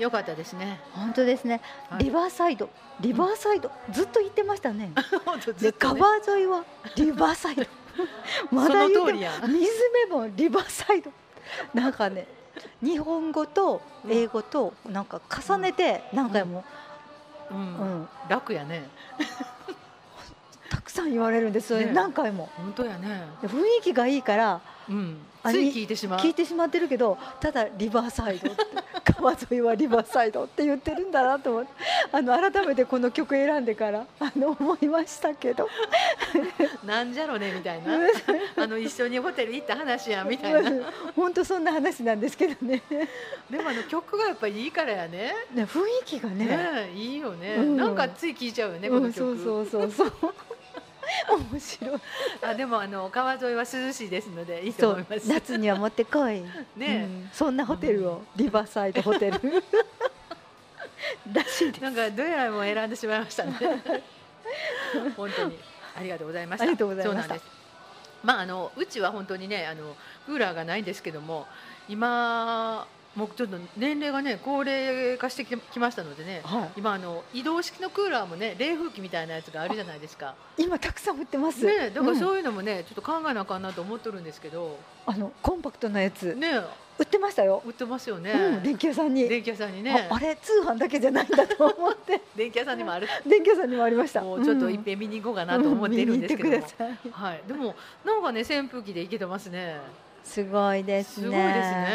[0.00, 0.80] よかったですね。
[0.94, 1.60] 本当ですね。
[1.90, 2.04] はい。
[2.04, 4.90] リバーサイド、リバーサイド、ずっと言ってましたね。
[5.26, 6.64] 本当ずでっとね川沿いは
[6.96, 7.66] リバーサイド。
[8.50, 9.70] まだ言って水
[10.08, 11.12] 辺もリバーサイド。
[11.74, 12.26] なんかね、
[12.82, 16.64] 日本語と英語となんか重ねて何回も、
[17.50, 17.60] ううん。
[18.02, 18.88] ん、楽やね。
[20.70, 21.76] た くさん言われるんです。
[21.76, 21.90] ね。
[21.92, 22.48] 何回も。
[22.56, 23.26] 本当やね。
[23.42, 25.16] で雰囲気がいいからうん。
[25.42, 26.20] あつい聞いてしまう。
[26.20, 28.62] 聞いてしまってるけどただリバーサイドって
[29.12, 31.70] 川沿いはリバーサイドって言ってるんだなと思って
[32.10, 35.68] あの改めてこの曲選んでからあの思いましたけど。
[36.84, 37.98] なんじゃろねみたいな。
[38.62, 40.92] あの一緒にホテル行った話やみたいな。
[41.14, 42.82] 本当そんな話なんですけどね。
[43.50, 45.34] でもあの曲がやっぱりいいからやね。
[45.52, 46.46] ね雰囲気がね。
[46.46, 47.76] ねいいよね、うん。
[47.76, 50.34] なんかつい聞いちゃうよねこうん、の曲、そうそうそうそう
[51.52, 52.00] 面白い。
[52.42, 55.28] あでもあの川沿いは涼しいですのでいいと思います。
[55.28, 56.42] 夏には持ってこい。
[56.76, 57.30] ねうん。
[57.32, 59.40] そんなホテルを、リバーサイドホテル。
[61.32, 63.52] らしいなんかどえらいもん選んでしまいましたね。
[65.16, 65.58] 本当に
[65.96, 66.64] ありがとうございました。
[66.64, 67.22] ありがとうございました。
[67.22, 67.56] そうなんです。
[68.22, 69.96] まああのうちは本当にねあの
[70.26, 71.46] クーラーがないんですけども
[71.88, 72.86] 今
[73.16, 80.34] もうちょっと年齢がね高齢化してききましたのでねは今あの移動式のクーラーもね冷風機みたいなやつがあるじゃないですか。
[80.58, 81.64] い、今たくさん売ってます。
[81.64, 82.18] ねだからうん。
[82.18, 84.78] そういうのもね、ちょっと考えなあかんなと思ってるんですけど。
[85.06, 86.34] あのコンパクトなやつ。
[86.34, 86.60] ね
[86.98, 88.32] 売ってましたよ、売ってますよね。
[88.32, 90.08] うん、電気屋さんに、電気屋さんにね。
[90.10, 92.22] ああれ通販だけじゃないんだと思って。
[92.34, 93.06] 電気屋さんにもある。
[93.26, 94.22] 電気屋さんにもありました。
[94.22, 94.82] もうちょっといっん。
[94.82, 97.30] ぺん見に行こうかなと思っているんですけども、うん見に行ってください。
[97.30, 99.78] はい、でもなんかね扇風機でいけてますね
[100.26, 101.24] すごいですね。
[101.24, 101.86] すごいですね、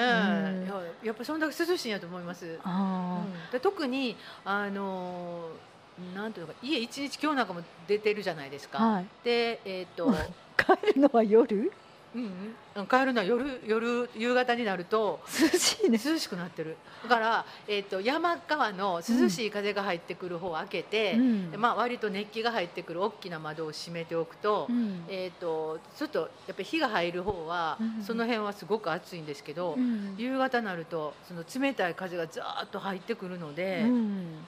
[0.56, 0.74] うんいや
[1.04, 3.52] やっぱそんだけ涼しいんやと思います、あうん。
[3.52, 4.16] で特に
[4.46, 9.06] あのーなんていうのか家一日今日なんかも出てるじゃないですか、ーはい。
[9.24, 11.72] でえっ、と、う ん帰るのは夜？
[12.14, 15.22] うんうん、帰るのは夜夜夕方になると
[15.54, 21.54] 涼しいね涼しくなってるだから、えー、と山側の涼しい風が入ってくる方を開けて、うん。
[21.58, 25.06] まあ、割と熱気が入ってくる大きな窓を閉めておくと,、うん。
[25.08, 28.04] えー、とちょっとやっぱり火が入る方は、うん。
[28.04, 29.26] その辺はすごく暑いん。
[29.26, 30.16] ですけど、うん。
[30.18, 34.46] 夕方になるとその冷たい風がザーッと入ってくるので、うん。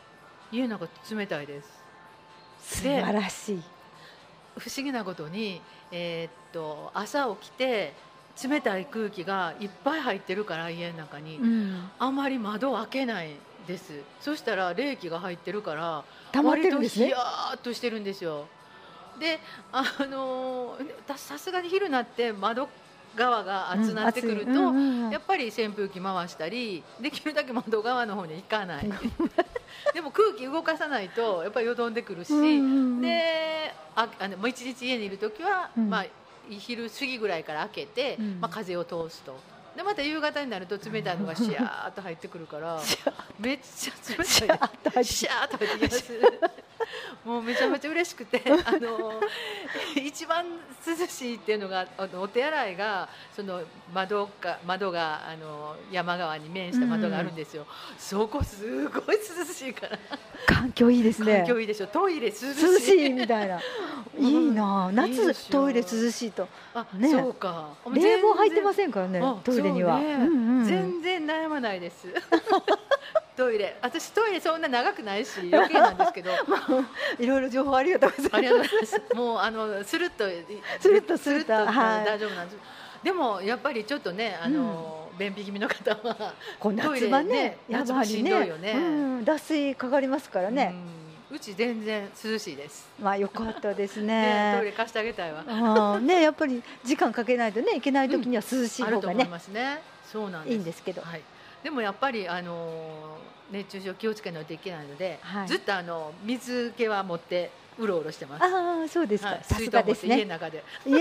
[0.52, 1.84] 家の中冷たいです。
[2.60, 3.64] 素晴らしい
[4.58, 5.62] 不思議なことに、
[5.96, 7.94] えーっと朝起きて
[8.44, 11.90] 冷たい空気がいっぱい入ってるから家の中に、うん。
[12.00, 13.30] あんまり窓を開けない
[13.68, 14.02] です。
[14.20, 17.14] そしたら冷気が入ってるから溜まってるんですね。
[17.14, 18.48] 割とヒヤーっとしてるんですよ。
[19.20, 19.40] で
[19.72, 20.76] あの
[21.16, 22.68] さすがに昼になって窓
[23.16, 24.52] 側が熱くなってくると、
[25.12, 28.90] やっぱり扇風機回したりできるだけ窓側の方に行かない。
[29.94, 32.32] でも空気動かさないとやっぱりよどんでくるし、
[33.02, 35.90] でああのもう一日家にいる時は、うん。
[35.90, 36.06] まあ、
[36.50, 38.38] 昼過ぎぐらいから開けて、うん。
[38.42, 39.40] まあ、風を通すと。
[39.76, 42.80] でまた夕方になると冷たいのがシャーっと入ってくるから
[43.40, 44.24] めっちゃ冷た
[45.02, 45.06] い。
[45.06, 46.14] シャーっと入ってきます
[47.26, 49.22] もうめちゃめちゃ嬉しくて あの
[49.96, 50.46] 一番
[50.86, 53.62] 涼しいっていうのがあのお手洗いがその
[53.94, 57.66] 窓が窓があの山側に面した窓があるんですよ、
[57.98, 60.00] そこすごい涼しいから。
[60.46, 61.38] 環境いいですね。
[61.38, 61.88] 環境いいでしょ。
[61.88, 62.34] トイレ涼
[62.80, 63.10] しい。
[63.10, 63.60] みたいな。
[64.18, 64.92] いいな。
[64.92, 66.48] 夏トイレ涼しいと。
[66.74, 67.10] あ、ね。
[67.10, 67.70] そうか。
[67.92, 70.00] 冷房入ってまんせんからねあトイレには。
[70.00, 70.14] ね。
[70.14, 70.66] うんうん。
[70.66, 72.08] 全然悩まないです
[73.36, 73.78] トイレ。
[73.82, 76.32] 私トイレそんな長くないし余計なんですけど。
[77.20, 78.36] いろいろ情報ありがとうございます。
[78.36, 79.16] ありがとうございます。
[79.16, 80.26] もうあのスルッと
[80.80, 81.54] スルッとスルッと。
[81.54, 82.06] はい。
[82.06, 82.58] 大丈夫なんです。
[83.04, 88.72] でもやっぱりちょっとねあの、便秘気味の方はこう夏場ねねや夏場しはりねね。
[88.74, 88.80] う
[89.22, 90.74] ん脱水かかりますからね。
[90.74, 91.04] うん。
[91.36, 92.88] うち全然涼しいです。
[93.00, 94.54] まあよかったですね。
[94.56, 96.00] トイねレ貸してあげたいわ。
[96.00, 99.82] ねやっぱり時間かけないとねいけない時には涼しいあると思い方がねますね。
[100.12, 100.54] そうなんです。
[100.54, 101.02] いいんですけど。
[101.02, 101.22] はい、
[101.64, 103.18] でもやっぱりあの
[103.52, 105.48] 熱中症気をつけないといけないので、はい。
[105.48, 108.44] ずっとあの水気は持ってうろうろしてます。
[108.44, 109.38] ああそうですはい。
[109.38, 110.18] かさすがですね。
[110.18, 110.64] 家の中で。
[110.86, 111.00] 家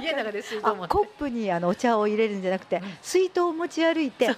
[0.00, 0.94] 家の中で水筒あ持って。
[0.94, 2.82] コップにあのお茶を入れるんじゃなくて、うん。
[3.02, 4.34] 水筒を持ち歩いて飲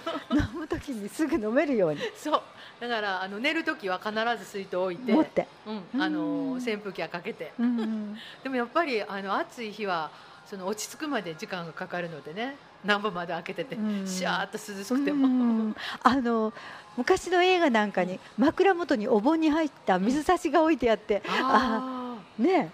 [0.53, 1.99] む時にすぐ飲めるように。
[2.17, 2.41] そう。
[2.79, 4.13] だからあの寝る時は必
[4.43, 5.47] ず水筒置いて持って、
[5.93, 7.53] うん、あのうん扇風機はかけて。
[7.59, 8.17] うんうん。
[8.43, 10.09] でもやっぱりあの暑い日は
[10.45, 14.07] その落ち着くまで時間がかかるのでね何本まで開けてて、うん。
[14.07, 16.53] シャーっと涼しくてうも、んあの
[16.97, 22.71] 昔の映画なんかに枕元にお盆に入った水差しが置いてあって、ああね。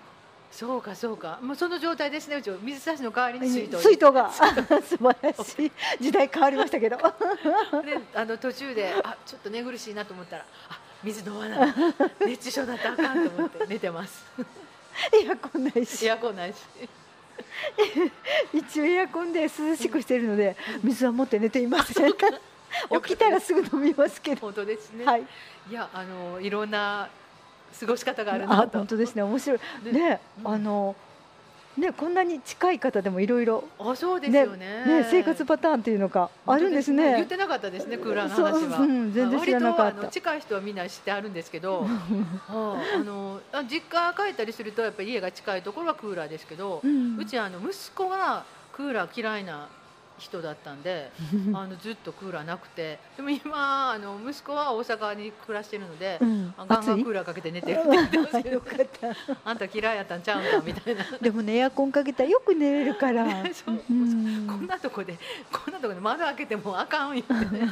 [0.49, 1.39] そうかそうか。
[1.41, 3.81] もうその状態ですねうち水差しの代わりに水筒に。
[3.81, 4.31] 水筒が。
[4.31, 5.71] 素晴らしい。
[6.01, 6.97] 時代変わりましたけど。
[7.83, 11.73] であの途中であちょっと寝苦しいなと思ったらあ水飲まない。
[12.25, 14.25] 熱中症だったらあかんと思って寝てます。
[15.13, 16.07] エアコンないし。
[16.07, 16.55] エアコンないし
[18.53, 22.13] 一応エアコンで涼しくしているので水は持って寝ていません。
[23.01, 24.41] 起きたらすぐ飲みますけど。
[24.41, 25.23] 本当ですね、はい。
[25.69, 27.09] い、やあのいろんな
[27.79, 28.77] 過ごし方があるあなと。
[28.77, 29.23] 本当ですね。
[29.23, 29.59] 面白い。
[29.83, 30.51] でねうん。
[30.51, 30.95] あの
[31.77, 34.85] ねこんなに近い方でもいろいろあそうですよね。
[34.85, 37.15] ね生活パターンっていうのがあるんですね。
[37.15, 40.07] 言ってなかったですねクーラーの話は、そううん全然知らなかった。
[40.07, 41.85] 近い人はみんな知ってあるんですけど
[42.49, 49.67] ああのあ実家帰ったりするとやっぱり家が近いところはクーラーですけど、ううんちあの息子がクーラー嫌いな
[50.17, 51.11] 人だったんで
[51.53, 56.53] あのずっとクーラーなくてでも今あの息子は大阪に暮らしてるので、うん。
[56.57, 58.61] あガンガンクーラーかけて寝てる って言ってますけど。
[59.45, 61.03] あんた嫌いやったんちゃうんかみたいな。
[61.21, 63.25] でもねエアコンかけたらよく寝れるから。
[63.53, 63.81] そう。
[63.89, 64.47] うん。
[64.47, 65.17] こんなとこで
[65.51, 67.71] こんなとこで窓開けてもあかんよってね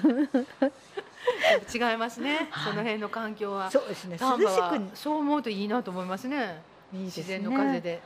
[1.73, 3.69] 違いますね、はいその辺の環境は。
[3.71, 4.17] そうですね。
[4.19, 4.97] 涼しく。
[4.97, 6.61] そう思うといいなと思いますね。
[6.93, 7.23] いいですね。
[7.23, 8.01] 自然の風で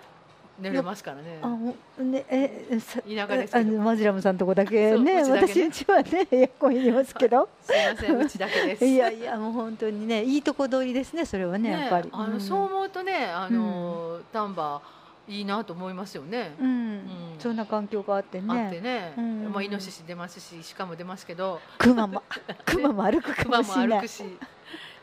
[0.62, 1.39] 寝れますからね。
[1.41, 3.82] あねえさ田舎ですけど。
[3.82, 5.32] マジラムさんとこだけねね。
[5.32, 7.49] 私んちはねエアコン入れますけど。
[7.62, 8.86] すいませんうちだけです。
[8.86, 12.10] いやいやもう本当にねいいとこ取りですねそれはねやっぱり。
[12.12, 12.41] あの、うん。
[12.41, 14.82] そう思うとねあの、丹波
[15.28, 16.68] いいなと思いますよね、うん。
[16.68, 17.01] うん。
[17.38, 18.82] そんな環境があってあってね。
[18.82, 19.51] ね、うん。
[19.53, 21.60] まあイノシシ出ますし鹿も出ますけど。
[21.78, 22.24] クマも
[22.66, 23.99] クマも歩くか熊ももしれない。
[23.99, 24.24] 歩くし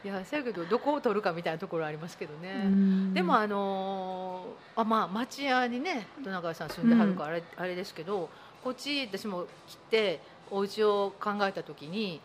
[0.07, 3.13] いやせやけどどこを取るかみたいなところありますけどね、うん。
[3.13, 8.31] でもあのーあまあ町屋にね戸永さん住んではるからあれ,、あれですけど
[8.63, 12.21] こっち私も来てお家を考えた時に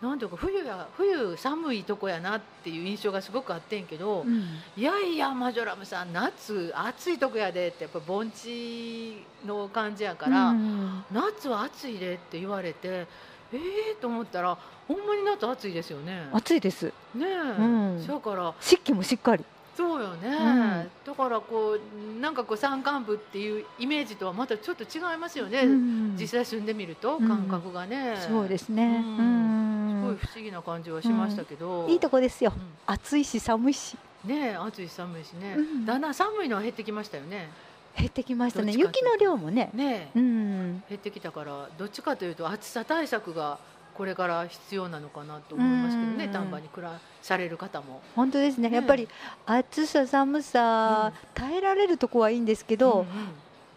[0.00, 4.44] なんていうか冬や冬寒いとこやなっていう印象がすごくあってんけど、うん。
[4.76, 11.04] いやいやマジョラムさん夏暑いとこやでってやっぱ盆地の感じやから、うん。
[11.10, 13.08] 夏は暑いでって言われて
[13.52, 13.58] え
[13.90, 14.56] えー、と思ったら
[14.88, 16.28] ほんまに夏暑いですよね。
[16.32, 16.86] 暑いです。
[17.14, 18.06] ねえ、ん。
[18.06, 19.44] だから湿気もしっかり。
[19.76, 20.90] そうよね、ん。
[21.04, 26.16] だからこうなんかこう山間部っていうイメージとはまたちょっと違いますよね、うん。
[26.18, 27.28] 実際住んでみるとうん。
[27.28, 29.02] 感覚がね、そうですね。
[29.02, 29.96] うん。
[29.96, 30.02] うん。
[30.02, 32.52] すごい不思議な感じはしましたけど、いいとこですよ。
[32.54, 32.62] うん。
[32.86, 33.96] 暑いし寒いし。
[34.24, 35.86] ねえ暑いし寒いしね、うん。
[35.86, 37.48] だんだん寒いのは減ってきましたよね
[37.96, 38.72] 減ってきましたね。
[38.72, 39.70] 雪の量もね。
[39.74, 40.82] ねえ、うん。
[40.88, 43.58] 減ってきたからどっちかというと暑さ対策が
[43.94, 46.24] これから必要なのかなと思いますけどね。
[46.24, 46.32] うん。
[46.32, 48.00] 丹波に暮らされる方も。
[48.16, 48.70] 本当ですね。
[48.70, 49.08] ねやっぱり
[49.46, 53.06] 暑さ寒さ、耐えられるとこはいいんですけど、うんうん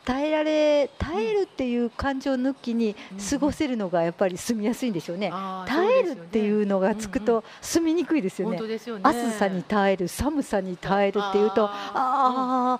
[0.05, 3.25] 耐えられ耐えるっていう感情抜きにうん。
[3.25, 8.59] 過ごせるのがやっぱり住みやすいんでしょうね、あー耐えるっていうのがつくうんと住みにくいですよね、
[9.03, 12.79] 暑さに耐える寒さに耐えるっていうとあ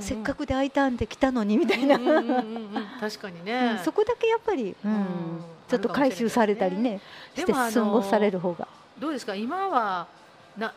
[0.00, 2.70] せっかくで空いたんで来たのにみたいな、うんうんうんうん。
[3.00, 5.04] 確かにね、そこだけやっぱり、うんうん。
[5.68, 7.00] ちょっと回収されたりね
[7.34, 8.68] して過ごされる方が。
[8.98, 9.34] どうですか？
[9.34, 10.06] 今は
[10.56, 10.72] な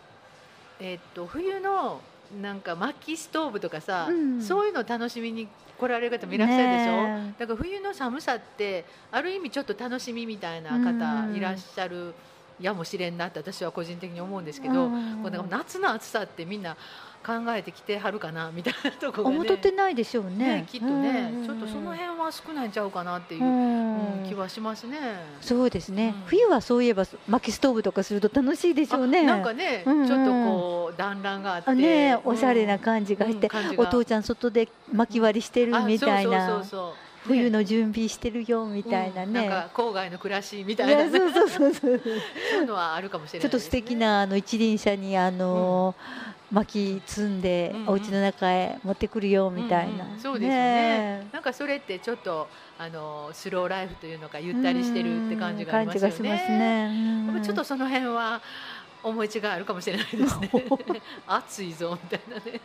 [0.79, 2.01] えっと冬の
[2.41, 4.41] なんか薪ストーブとかさ、うん。
[4.41, 5.47] そういうのを楽しみに
[5.77, 12.13] 来られる方もいらっしゃるでしょ、ねだから冬の寒さってある意味ちょっと楽しみみたいなうん方いらっしゃる
[12.59, 15.21] やもしれんなって私は個人的に思うんですけど、うん。
[15.21, 16.75] こうなんか夏の暑さってみんな
[17.27, 19.35] 考えてきてはるかなみたいなところがね。
[19.39, 20.61] 思ってないでしょうね。
[20.61, 21.45] ねきっとね、うん。
[21.45, 24.21] ちょっとその辺は少ないんちゃうかなっていう、うん。
[24.21, 24.97] うん気はしますね。
[25.41, 26.23] そうですね、うん。
[26.27, 29.19] 冬はそういえば薪ストーブとかすると楽しいでしょうね。
[29.19, 30.01] あなんかね、うん。
[30.01, 37.07] うんちょっとこう団らんがあって、あねうんおしゃれな感じがして、うんお父ちゃん外で薪割りしてるあみたいそうそうなそうそう。
[37.27, 41.13] 冬の準備してるよみたいなね、うんなんか郊外の暮らしみたいいなね。
[41.13, 41.99] やそうそうそうそう。
[41.99, 45.93] そういうのはあるかもしれないですね、ちょっと素敵なあの一輪車にあの、
[46.51, 47.89] 薪積んで、うんうん。
[47.89, 50.19] お家の中へ持ってくるよみたいな、うんうん。
[50.19, 51.27] そうですよね。
[51.31, 56.29] なんかそれってちょっとあのスローライフというのかゆったりしてるって感じがありますよね。
[56.29, 57.31] ね。
[57.35, 57.43] うん。
[57.43, 58.41] ちょっとその辺は
[59.03, 60.51] 思い違いあるかもしれないですね。
[61.27, 62.61] 暑いぞみたいなね。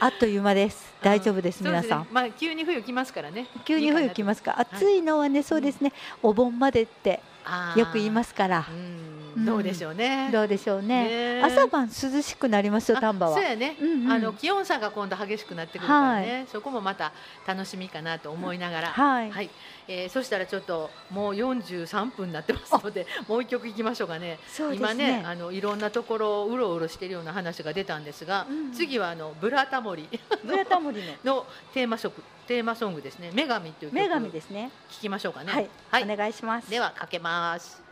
[0.00, 0.92] あっという間です。
[1.02, 3.46] 大丈夫です、皆さん、ねまあ急に冬来ますからね。
[3.64, 4.58] 急に冬来ますか。
[4.58, 5.92] 暑いのはねそうですね、
[6.22, 7.74] お盆までってあ。
[7.76, 8.66] よく言いますすから。
[8.68, 10.30] うん、どうでしょうね。
[10.32, 11.38] どうでしょうね。
[11.38, 11.42] ね。
[11.42, 13.34] 朝晩涼しくなりますよあ丹波は。
[13.34, 13.76] そうやね、
[14.08, 17.12] あの気温差が今度激しくなってくるからね、そこもまた
[17.46, 19.50] 楽しみかなと思いながら、はい。
[19.86, 24.38] えーそしたらちょっともう43分になってますのでもう一曲いきましょうかね。
[24.48, 30.08] そうです今ねねあのいろんなところをうろうろしてるような話が出たんですが、うん次はあのブラタモリ。
[30.44, 31.14] ブラタモリの。
[31.24, 34.70] のテーマ曲テーマソングですね「女神」という曲女神ですね。
[34.90, 35.52] 聞きましょうかね。
[35.52, 36.70] はい、はい、お願いします。
[36.70, 37.83] ではかけます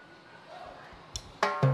[1.42, 1.71] Thank you.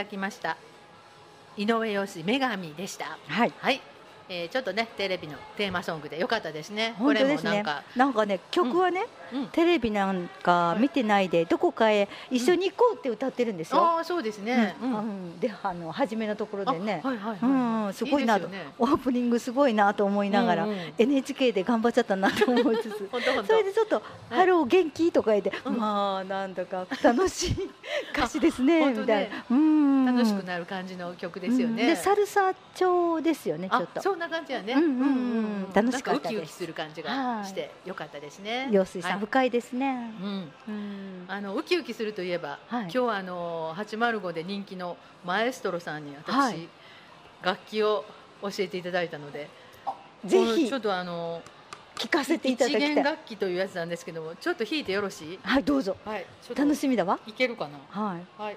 [0.00, 0.56] だきました。
[1.56, 3.18] 井上陽水女神でした。
[3.26, 3.52] はい。
[3.58, 3.80] はい、
[4.28, 6.94] えー、ちょっとねテレビのテーマソングでよかったですね。
[6.98, 7.50] 本当ですね。
[7.50, 9.46] これもなんか、なんかね曲はね、うん。
[9.48, 13.80] テレビなんか見てないでどこかへ一緒に行こうって歌ってるんですよ。
[13.80, 14.98] ああそうですね、うん。
[14.98, 15.40] うん。
[15.40, 17.92] であの初めのところあでね、はいうん。
[17.92, 18.48] すごいなと。
[18.78, 23.08] オープニングすごいなと思いながら、NHK で頑張っちゃったなと思いつつ。
[23.46, 25.76] それでちょっと「ハロー元気?」とか言って、うん。
[25.78, 27.70] まあなんだか楽しい
[28.12, 30.06] 歌詞ですねみたいな、うん。
[30.06, 31.88] 楽しくなる感じの曲ですよね、うん。
[31.88, 34.00] でサルサ調ですよねちょっと。
[34.00, 34.92] あそんな感じやね、うんうんう
[35.68, 35.72] ん。
[35.72, 36.34] 楽しかったです。
[36.34, 39.20] ウキウキする感じがしてよかったですね陽水さん、はい。
[39.20, 40.52] 深いですね、うん。
[40.68, 41.24] うん。
[41.28, 42.82] あのウキウキするといえば、はい。
[42.82, 46.68] 今日はあの805で人気のマエストロさんに私、はい。
[47.42, 48.04] 楽器を
[48.42, 49.48] 教えていただいたので
[50.24, 50.68] ぜひ。
[50.68, 51.42] ちょっとあの
[51.96, 52.94] 聞かせていただきたい。
[52.96, 55.38] 楽器というやつなんですけどもちょっと弾いてよろしい？
[55.42, 55.96] はいどうぞ。
[56.04, 56.24] はい
[56.56, 57.18] 楽しみだわ。
[57.26, 57.78] いけるかな？
[57.90, 58.42] はい。
[58.42, 58.56] はい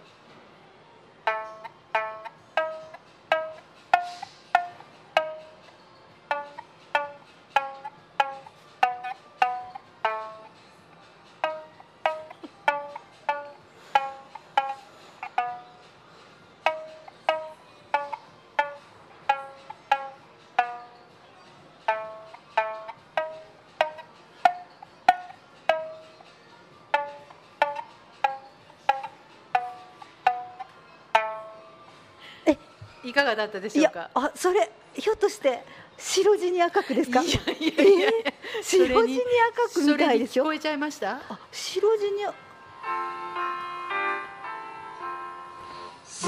[33.04, 34.10] いかがだったでしょうか？
[34.14, 35.64] あそれひょっとして
[35.97, 37.22] 白地に赤くですか？
[37.22, 39.22] いやいやいやいや白地に
[39.68, 41.22] 赤くみたいで聞こえちゃいました？
[41.30, 42.28] あ白地に出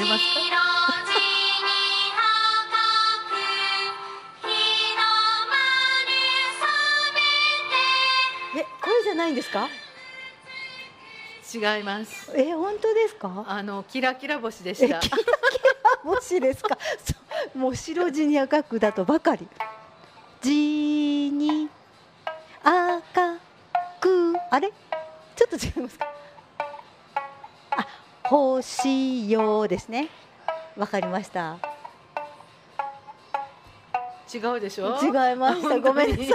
[0.06, 0.46] ますか？
[9.16, 9.70] ないんですか？
[11.54, 13.46] 違いますえ本当ですか？
[13.48, 14.98] あのキラキラ星でした。
[14.98, 15.18] えキラ
[15.54, 15.55] キ
[16.06, 16.78] もしですか？
[17.56, 19.48] もう白地に赤くだとばかり。
[20.42, 20.52] 地
[21.34, 21.68] に
[22.64, 23.38] 赤
[24.00, 24.72] くあれ？
[25.36, 26.08] ちょっと違いますか？
[27.72, 27.88] あ
[28.30, 30.10] 星よですね。
[30.78, 31.58] わかりました。
[34.38, 34.98] 違うでしょ？
[35.02, 36.28] 違いましたごめんなさい。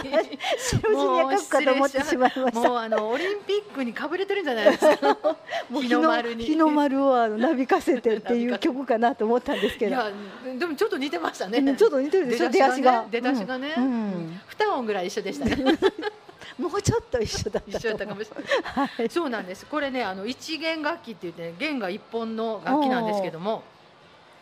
[0.58, 2.68] 白地に赤くかと思ってしまいました。
[2.68, 5.18] もうあのオリンピックにかぶれてるんじゃないですか？
[5.68, 6.44] もう日の丸に。
[6.44, 9.90] 日の丸をあのなびかせてっていう曲かなと思ったんですけど。
[9.90, 10.10] いや
[10.58, 11.58] でもちょっと似てましたね。
[11.58, 12.48] うんちょっと似てるでしょ？
[12.48, 13.58] 出足が出だしが。
[13.58, 14.40] ね、うんうん。
[14.48, 15.56] 二音ぐらい一緒でしたね。
[16.58, 18.88] もうちょっと一緒だった一緒だったかもしれない。
[18.98, 19.08] はい。
[19.08, 19.64] そうなんです。
[19.66, 23.62] これねあの一弦楽器って言って、ね、弦が一本の楽器なんですけども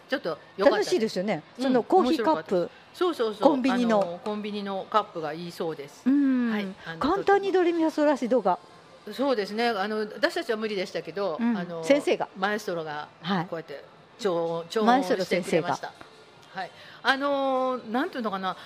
[0.08, 1.42] ちょっとよかった楽しいですよね。
[1.58, 3.50] うんそのコーヒーカップ、そうそうそう。
[3.50, 4.18] コンビニの。
[4.20, 6.02] あコンビニのカップがいいそうです。
[6.04, 6.66] う、ん、はい。
[6.98, 8.58] 簡単にドレミファソラシドが、
[9.12, 9.68] そうですね。
[9.68, 11.56] あの私たちは無理でしたけど、うん。
[11.56, 12.28] あの先生が。
[12.36, 13.46] マエストロがはい。
[13.46, 13.84] こうやって
[14.18, 15.92] 調調音マエストロしてくれました。
[16.52, 16.70] はい。
[17.04, 18.56] あのーなんていうのかな。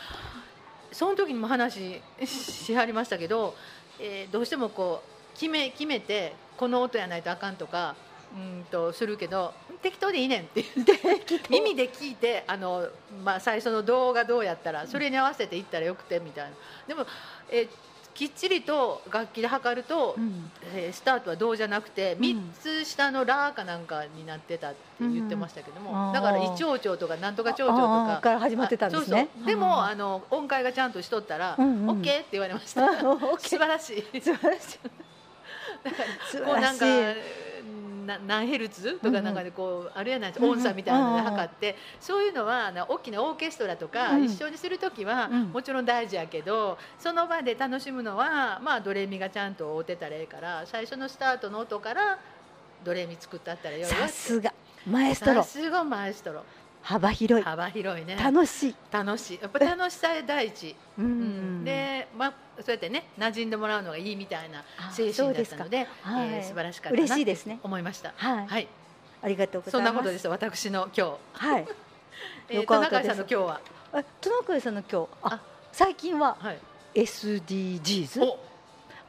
[0.92, 3.54] その時にも話しはりましたけど、
[4.00, 7.96] えーどうしてもこう決め決めてこの音やないとあかんとか
[8.34, 9.52] うんとするけど
[9.82, 11.40] 適当でいいねんって言って。
[11.50, 12.88] 耳で聞いてあの、
[13.24, 16.56] まあ、最初の動画どうやったらそれに合わせていったらよくてみたいな。
[16.86, 17.06] でも、
[17.50, 17.68] えー
[18.14, 20.50] きっちりと楽器で測ると、うん。
[20.74, 22.18] えースタートはどうじゃなくてん。
[22.18, 29.28] 3つ下のラかなんかになってたって言ってましたけども、うんだから一丁調とかなんとか長調とかから始まってたんですね。
[29.46, 31.90] でも、うんあの音階がちゃんとしとったら、うんうん。
[31.90, 33.00] オッケーって言われました。
[33.00, 34.78] 素晴らしい素晴らしい。
[36.30, 36.38] 素晴らしい。
[36.44, 37.14] こうなんかうん
[38.06, 41.76] な何ヘルツとかなんかでこうあるやないですか音差みたいなので測って。
[42.00, 44.24] そういうのはな大きなオーケストラとかうん。
[44.24, 45.42] 一緒にする時はうん。
[45.52, 52.18] もちろん大事やけどその場で楽しむのはまあドレミがちゃんと合うてたらええから最初のスタートの音から
[52.84, 54.52] ドレミ作ったったらよさすが。
[54.86, 55.42] マエストロ。
[55.42, 56.42] さすがマエストロ
[56.82, 57.44] 幅広い。
[57.44, 58.16] 幅広いね。
[58.16, 59.38] 楽しい、楽しい。
[59.40, 61.64] やっぱ楽しさ第一、ううん。
[61.64, 67.60] で、まあ、そうやってね馴染んでもらうのがいいみたいなあ精神だったのではいえー素晴らしかったな嬉しいですね。
[67.62, 68.12] 思いました。
[68.16, 68.68] はい、はい。
[69.22, 69.92] ありがとうござそんいます。
[69.94, 71.66] なことです私の今日、はい。
[72.50, 73.60] えー、よかったです田中さんの今日は？
[73.92, 75.08] あトナカイさんの今日。
[75.22, 75.40] ああ
[75.72, 76.58] 最近ははい。
[76.94, 78.38] SDGs お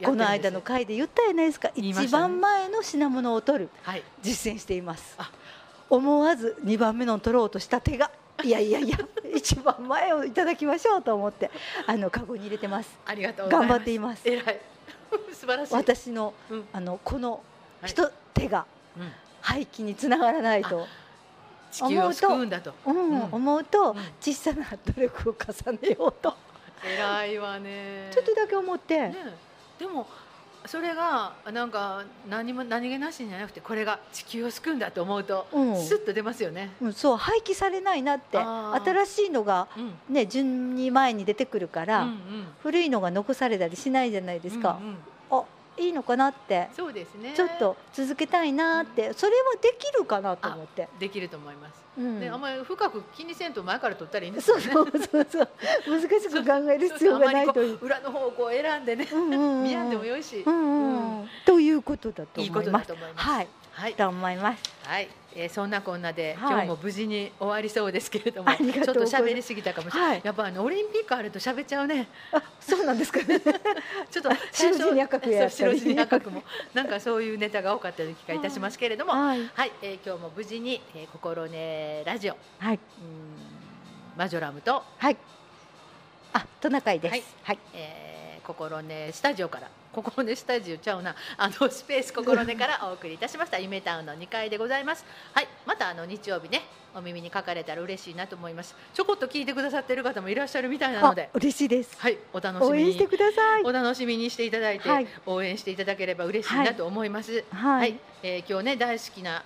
[0.02, 3.70] この間のやって回で言ったじゃないですか、ね番前の品物を取る。
[3.82, 4.02] はい。
[4.22, 5.14] 実践しています。
[5.18, 5.30] あ
[5.90, 8.10] 思わず2番目の取ろうとした手が
[8.42, 8.98] いやいやいや
[9.34, 11.50] 一番前をいただきましょうと思って
[11.86, 12.98] あのカゴに入れてます。
[13.06, 13.68] ありがとうございます。
[13.68, 14.28] 頑張っています。
[14.28, 14.60] 偉い。
[15.32, 15.74] 素晴らしい。
[15.74, 16.68] 私のうん。
[16.72, 17.42] あのこの
[17.80, 17.90] はい。
[17.90, 18.66] 一手が
[18.96, 19.12] うん。
[19.40, 20.86] 廃棄につながらないと、
[21.70, 22.74] 地球を救うんだと。
[22.86, 23.28] うんうん。
[23.30, 23.98] 思うとうん。
[24.20, 24.64] 小さな
[24.94, 26.34] 努力を重ねようと。
[26.82, 28.10] 偉いわね。
[28.10, 29.14] ちょっとだけ思って、ね
[29.78, 30.06] でも
[30.66, 35.76] それがなんか何も何気なしじゃなくてこれが地球を救うんだと思うと、うん。
[35.76, 36.70] スッと出ますよね。
[36.80, 40.14] うんそう廃棄されないなって新しいのがうん。
[40.14, 42.16] ね順に前に出てくるから、うんうん。
[42.62, 44.94] 古いのが残されたりしないじゃないですか、うんうん。
[44.94, 44.96] あ
[45.76, 47.32] いいのかなってそうですね。
[47.34, 51.82] ちょっと続けたいなってそれはできるかなと思って、できると思います。
[51.98, 52.20] うん。
[52.20, 54.62] ねあんまり深く気にせんと前から取ったらいいんですよね。
[54.62, 55.48] そうそうそう
[55.86, 57.78] 難しく考える必要がないという。
[57.80, 59.62] 裏の方をこう選んでね、うんうんうん。
[59.64, 61.28] 見やんでもよいし、うんうんうん。
[61.44, 63.26] ということだといいことだ思いますと思います。
[63.26, 63.48] はい。
[63.72, 63.94] はい。
[63.94, 66.52] と思いますはい、えー、そんなこんなで、はい。
[66.52, 70.20] 今日も無事に終わりそうですけれどもちょっと喋りすぎたかもしれない、はい。
[70.24, 72.08] やっぱあのオリンピックあると喋っちゃうね。
[72.32, 73.40] あそうなんですかね。
[74.10, 76.42] ちょっと 白地に赤くや白地に赤くも。
[76.74, 79.12] なんかそういうネタが多かったような気がいたしますけれども。
[79.12, 79.72] はい、はい。
[79.82, 82.36] えー今日も無事に、えー、心ねラジオ。
[82.58, 82.74] はい。
[82.74, 83.54] うん
[84.16, 85.16] マジョラムと、はい
[86.34, 87.12] あトナカイです。
[87.12, 87.22] はい。
[87.44, 87.58] はい。
[87.74, 88.14] えー
[88.44, 89.70] 心ねスタジオから。
[89.90, 91.16] 心ねスタジオちゃうな。
[91.38, 93.58] あのスペース心ねからお送りいたしました。
[93.58, 95.02] 夢タウンの2階でございます。
[95.32, 95.48] はい。
[95.64, 96.60] またあの日曜日ね
[96.94, 98.76] お耳にかかれたら嬉しいなと思います。
[98.92, 101.96] ちょこっと聞いてくださってる方もいらっしゃるみたいなのあで嬉しいです。
[101.98, 102.18] はい。
[102.34, 102.92] お楽しみに。
[102.92, 103.62] してください。
[103.62, 105.06] お楽しみにしていただいて、はい。
[105.24, 107.44] 応援していただければ嬉しいなと思います。
[107.50, 107.98] はい。
[108.22, 109.42] えー今日ね大好きな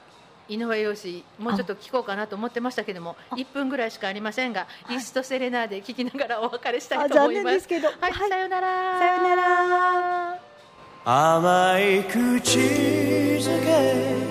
[0.48, 7.42] 井上陽水もうちょっと聞こうかなと思ってましたけどもあ1分ぐらいしかありませんが、いイーストセレナーで聞きながらお別れしたあいと思いま。
[7.42, 8.98] 残念ですすけどはい、さようなら。
[8.98, 10.38] さようなら
[11.04, 14.28] 甘い口づけ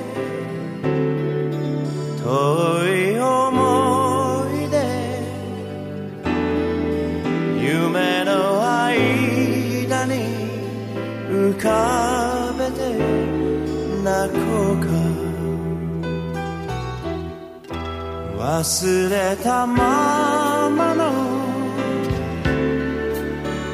[18.47, 21.11] 忘れたままの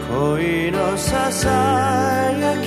[0.10, 1.48] 恋のささ
[2.42, 2.66] やき。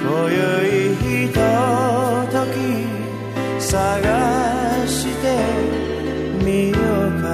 [0.00, 1.40] 今宵ひと
[2.30, 2.56] とき
[3.60, 5.24] 探して
[6.44, 7.26] みようか。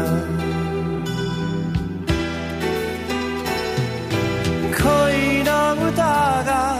[4.82, 5.50] 恋の
[5.90, 6.00] 歌
[6.42, 6.71] が